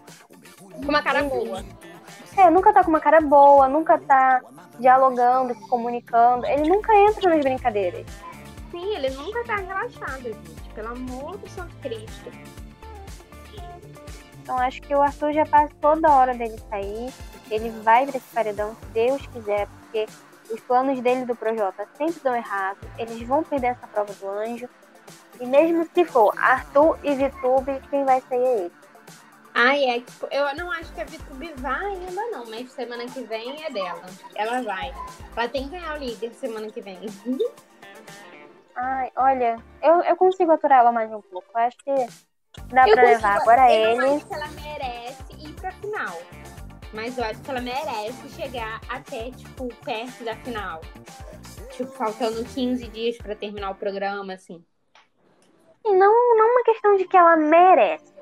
[0.59, 1.63] Com uma cara boa.
[2.37, 4.41] É, nunca tá com uma cara boa, nunca tá
[4.79, 6.45] dialogando, se comunicando.
[6.45, 8.05] Ele nunca entra nas brincadeiras.
[8.69, 10.69] Sim, ele nunca tá relaxado, gente.
[10.75, 12.31] Pelo amor do Santo Cristo.
[14.43, 17.11] Então acho que o Arthur já passou da hora dele sair.
[17.49, 20.05] Ele vai para esse paredão, se Deus quiser, porque
[20.49, 22.79] os planos dele do Projota sempre dão errado.
[22.97, 24.69] Eles vão perder essa prova do anjo.
[25.39, 28.71] E mesmo se for Arthur e Vitube, quem vai sair é ele.
[29.53, 33.21] Ai, é, tipo, eu não acho que a Vitube vai ainda não, mas semana que
[33.21, 34.03] vem é dela.
[34.35, 34.93] Ela vai.
[35.35, 36.99] Ela tem que ganhar o líder semana que vem.
[38.75, 41.47] Ai, olha, eu, eu consigo aturar ela mais um pouco.
[41.55, 41.91] Eu acho que
[42.71, 44.05] dá eu pra consigo, levar agora eu ele.
[44.05, 46.17] Eu acho que ela merece ir pra final.
[46.97, 50.81] Mas eu acho que ela merece chegar até, tipo, perto da final.
[51.69, 54.65] Tipo, faltando 15 dias para terminar o programa, assim.
[55.85, 58.11] Não, não uma questão de que ela merece.
[58.15, 58.21] Né?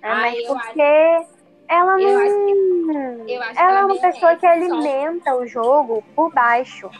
[0.00, 1.34] Ah, mas porque acho...
[1.68, 2.08] ela não.
[2.08, 5.36] Eu eu acho ela, ela é uma pessoa que alimenta só...
[5.36, 6.90] o jogo por baixo.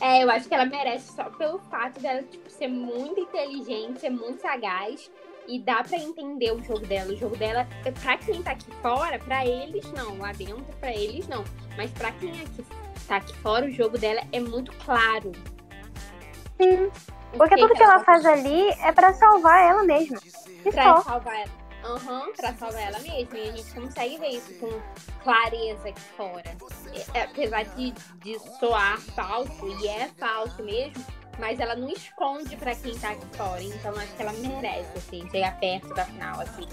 [0.00, 4.10] É, eu acho que ela merece só pelo fato dela tipo, ser muito inteligente, ser
[4.10, 5.08] muito sagaz
[5.46, 7.12] e dá para entender o jogo dela.
[7.12, 7.66] O jogo dela,
[8.02, 10.18] pra quem tá aqui fora, pra eles não.
[10.18, 11.44] Lá dentro, pra eles não.
[11.76, 12.64] Mas pra quem aqui,
[13.06, 15.32] tá aqui fora, o jogo dela é muito claro.
[16.60, 16.90] Sim.
[17.36, 20.18] Porque tudo que, ela, ela faz ali é para salvar ela mesma.
[20.64, 21.02] E pra só.
[21.02, 21.64] salvar ela.
[21.84, 23.36] Aham, uhum, pra salvar ela mesma.
[23.36, 24.70] E a gente consegue ver isso com
[25.22, 26.56] clareza aqui fora.
[27.12, 31.04] É, apesar de, de soar falso, e é falso mesmo,
[31.38, 33.62] mas ela não esconde para quem tá aqui fora.
[33.62, 36.68] Então acho que ela merece, assim, chegar perto da final, assim.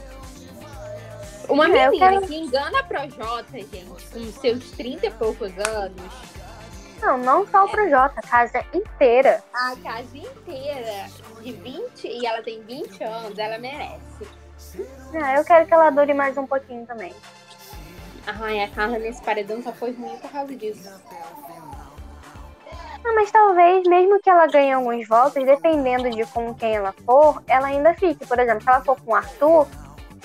[1.50, 2.28] Uma é, menina quero...
[2.28, 6.12] que engana a Projota, gente, com seus 30 e poucos anos.
[7.02, 9.44] Não, não só o Projota, a casa inteira.
[9.54, 11.08] A casa inteira,
[11.42, 14.28] de 20, e ela tem 20 anos, ela merece.
[15.22, 17.14] Ah, eu quero que ela dure mais um pouquinho também.
[18.28, 20.90] Ai, a Carla nesse paredão só foi ruim por causa disso.
[23.04, 27.42] Ah, mas talvez, mesmo que ela ganhe alguns votos, dependendo de com quem ela for,
[27.48, 28.26] ela ainda fique.
[28.26, 29.68] Por exemplo, se ela for com o Arthur,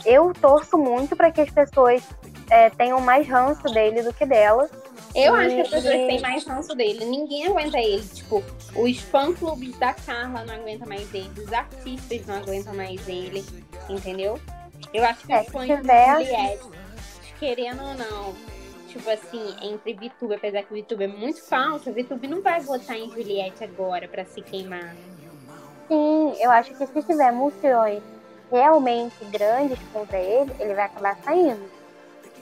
[0.04, 2.02] eu torço muito para que as pessoas
[2.50, 4.68] é, tenham mais ranço dele do que dela.
[5.14, 5.46] Eu e...
[5.46, 7.04] acho que as pessoas têm mais ranço dele.
[7.06, 8.06] Ninguém aguenta ele.
[8.06, 8.42] Tipo,
[8.76, 11.30] os fã-clubes da Carla não aguentam mais ele.
[11.38, 13.44] Os artistas não aguentam mais ele.
[13.88, 14.38] Entendeu?
[14.92, 16.24] Eu acho que é, os fãs tiver...
[16.24, 16.64] Juliette,
[17.38, 18.34] querendo ou não,
[18.96, 22.60] tipo assim, entre VTube, apesar que o VTube é muito falso, o VTube não vai
[22.60, 24.94] votar em Juliette agora para se queimar.
[25.86, 28.02] Sim, eu acho que se tiver multidões
[28.50, 31.70] realmente grandes contra ele, ele vai acabar saindo.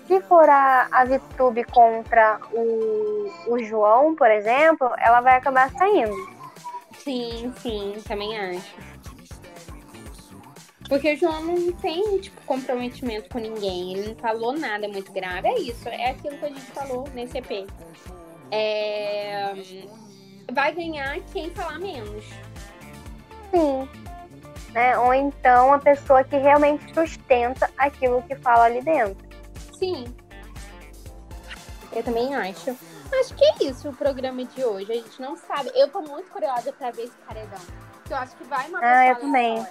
[0.07, 6.15] Se for a, a VTube contra o, o João, por exemplo, ela vai acabar saindo.
[6.99, 8.94] Sim, sim, também acho.
[10.95, 13.95] Porque o João não tem, tipo, comprometimento com ninguém.
[13.95, 15.49] Ele não falou nada muito grave.
[15.49, 17.69] É isso, é aquilo que a gente falou nesse EP.
[18.53, 19.53] É...
[20.53, 22.25] Vai ganhar quem falar menos.
[23.51, 23.89] Sim.
[24.71, 24.97] Né?
[24.97, 29.29] Ou então a pessoa que realmente sustenta aquilo que fala ali dentro.
[29.77, 30.05] Sim.
[31.93, 32.71] Eu também acho.
[33.19, 34.93] Acho que é isso o programa de hoje.
[34.93, 35.73] A gente não sabe.
[35.75, 37.61] Eu tô muito curiosa pra ver esse paredão.
[37.95, 39.67] Porque eu acho que vai uma Ah, eu também.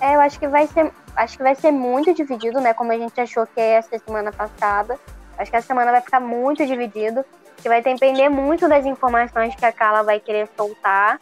[0.00, 2.74] É, eu acho que vai ser, acho que vai ser muito dividido, né?
[2.74, 4.98] Como a gente achou que é essa semana passada.
[5.38, 7.24] Acho que essa semana vai ficar muito dividido,
[7.58, 11.20] que vai depender muito das informações que a Carla vai querer soltar.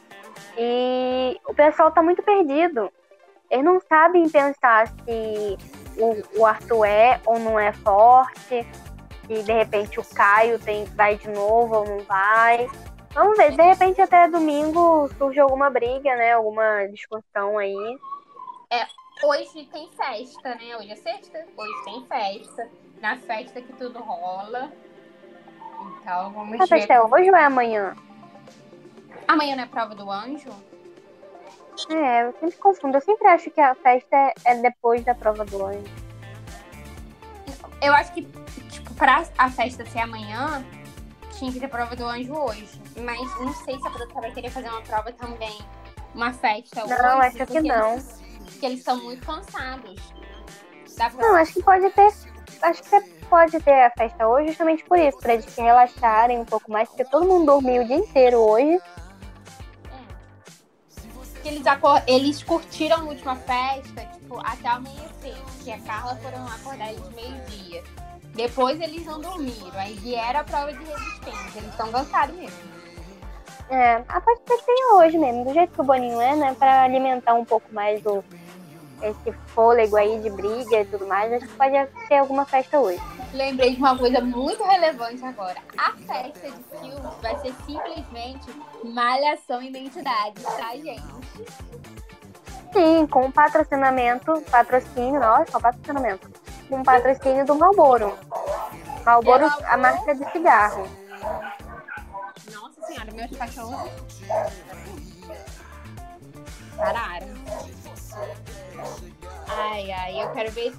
[0.57, 2.91] E o pessoal tá muito perdido.
[3.51, 5.59] Eles não sabem pensar se
[5.99, 8.67] o, o Arthur é ou não é forte,
[9.27, 12.69] se de repente o Caio tem, vai de novo ou não vai.
[13.13, 16.33] Vamos ver, de repente até domingo surge alguma briga, né?
[16.33, 17.99] Alguma discussão aí.
[18.75, 18.87] É,
[19.25, 20.77] hoje tem festa, né?
[20.77, 22.69] Hoje é sexta, hoje tem festa.
[23.01, 24.73] Na festa que tudo rola.
[26.01, 26.69] Então vamos A ver.
[26.69, 27.95] festa é hoje ou é amanhã?
[29.29, 30.51] Amanhã não é prova do anjo?
[31.89, 32.97] É, eu sempre confundo.
[32.97, 35.85] Eu sempre acho que a festa é- é depois da prova do anjo.
[37.81, 38.23] Eu acho que,
[38.71, 40.65] tipo, pra a festa ser amanhã,
[41.33, 42.81] tinha que ter prova do anjo hoje.
[42.97, 45.59] Mas não sei se a produtora vai querer fazer uma prova também.
[46.15, 46.95] Uma festa hoje.
[47.03, 48.24] Não, acho que não.
[48.55, 50.01] Porque eles estão muito cansados.
[51.19, 52.13] Não, acho que pode ter.
[52.63, 56.45] Acho que pode ter a festa hoje justamente por isso, pra eles se relaxarem um
[56.45, 58.81] pouco mais, porque todo mundo dormiu o dia inteiro hoje.
[61.45, 61.63] que eles,
[62.07, 65.37] eles curtiram a última festa, tipo, até amanhecer.
[65.63, 67.85] Que a Carla foram acordar eles meio-dia.
[68.35, 69.79] Depois eles não dormiram.
[69.79, 71.59] Aí vieram a prova de resistência.
[71.59, 72.75] Eles estão cansados mesmo.
[73.71, 76.55] É, a ser que tenha hoje mesmo, do jeito que o Boninho é, né?
[76.59, 78.23] Pra alimentar um pouco mais o,
[79.03, 83.01] esse fôlego aí de briga e tudo mais, acho que pode ter alguma festa hoje.
[83.33, 85.57] Lembrei de uma coisa muito relevante agora.
[85.77, 88.51] A festa de filme vai ser simplesmente
[88.85, 91.03] malhação identidade, tá, gente?
[92.73, 96.31] Sim, com patrocinamento, patrocínio, nossa, patrocinamento.
[96.69, 98.17] Com patrocínio do Malboro.
[99.05, 100.89] Malboro, a marca de cigarro.
[102.53, 103.91] Nossa senhora, meus cachorros
[106.77, 107.29] pararam.
[109.49, 110.73] Ai, ai, eu quero ver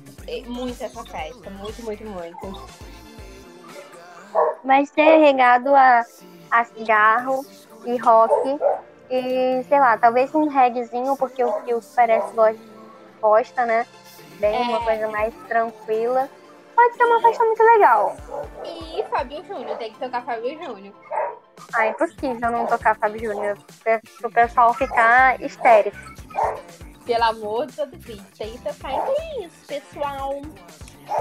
[0.47, 1.49] muito essa festa.
[1.49, 2.69] Muito, muito, muito.
[4.63, 6.03] Vai ser regado a,
[6.51, 7.45] a cigarro
[7.85, 8.33] e rock.
[9.09, 12.59] E, sei lá, talvez um reggaezinho, porque o Fiuk parece go-
[13.21, 13.85] gosta, né?
[14.39, 14.83] Bem, uma É.
[14.83, 16.27] coisa mais tranquila.
[16.75, 18.17] Pode ser uma festa muito legal.
[18.65, 20.93] E Fábio Júnior, tem que tocar Fábio Júnior.
[21.73, 23.57] Ah, é impossível não tocar Fábio Júnior.
[23.83, 25.97] Para o pessoal ficar histérico.
[27.05, 28.47] Pelo amor de tocar.
[28.47, 30.41] Então é isso, pessoal.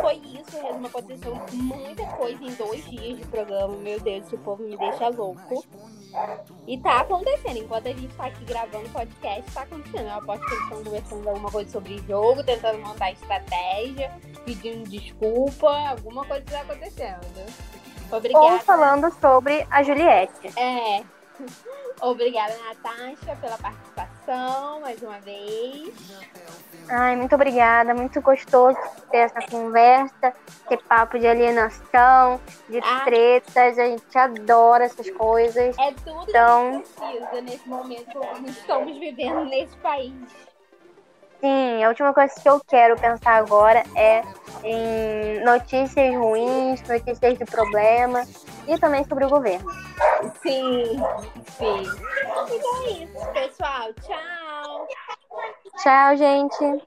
[0.01, 0.87] Foi isso, mesmo.
[0.87, 3.77] Aconteceu muita coisa em dois dias de programa.
[3.77, 5.65] Meu Deus, esse povo me deixa louco.
[6.67, 7.59] E tá acontecendo.
[7.59, 10.09] Enquanto a gente tá aqui gravando podcast, tá acontecendo.
[10.09, 14.11] Eu aposto que eles estão conversando alguma coisa sobre jogo, tentando montar estratégia,
[14.45, 15.71] pedindo desculpa.
[15.89, 17.21] Alguma coisa tá acontecendo.
[18.11, 18.45] Obrigada.
[18.45, 20.59] Ou falando sobre a Juliette.
[20.59, 21.05] É.
[22.01, 25.93] Obrigada, Natasha, pela participação mais uma vez.
[26.89, 27.95] Ai, muito obrigada.
[27.95, 28.77] Muito gostoso
[29.11, 30.35] ter essa conversa,
[30.69, 33.03] ter papo de alienação, de Ah.
[33.05, 33.79] tretas.
[33.79, 35.77] A gente adora essas coisas.
[35.79, 40.13] É tudo Então- que a gente precisa nesse momento que estamos vivendo nesse país.
[41.45, 44.23] Sim, a última coisa que eu quero pensar agora é
[44.63, 48.25] em notícias ruins, notícias de problema
[48.67, 49.71] e também sobre o governo.
[50.41, 51.03] Sim,
[51.59, 51.83] sim.
[52.23, 53.93] Então é isso, pessoal.
[54.01, 54.89] Tchau.
[55.83, 56.85] Tchau, gente.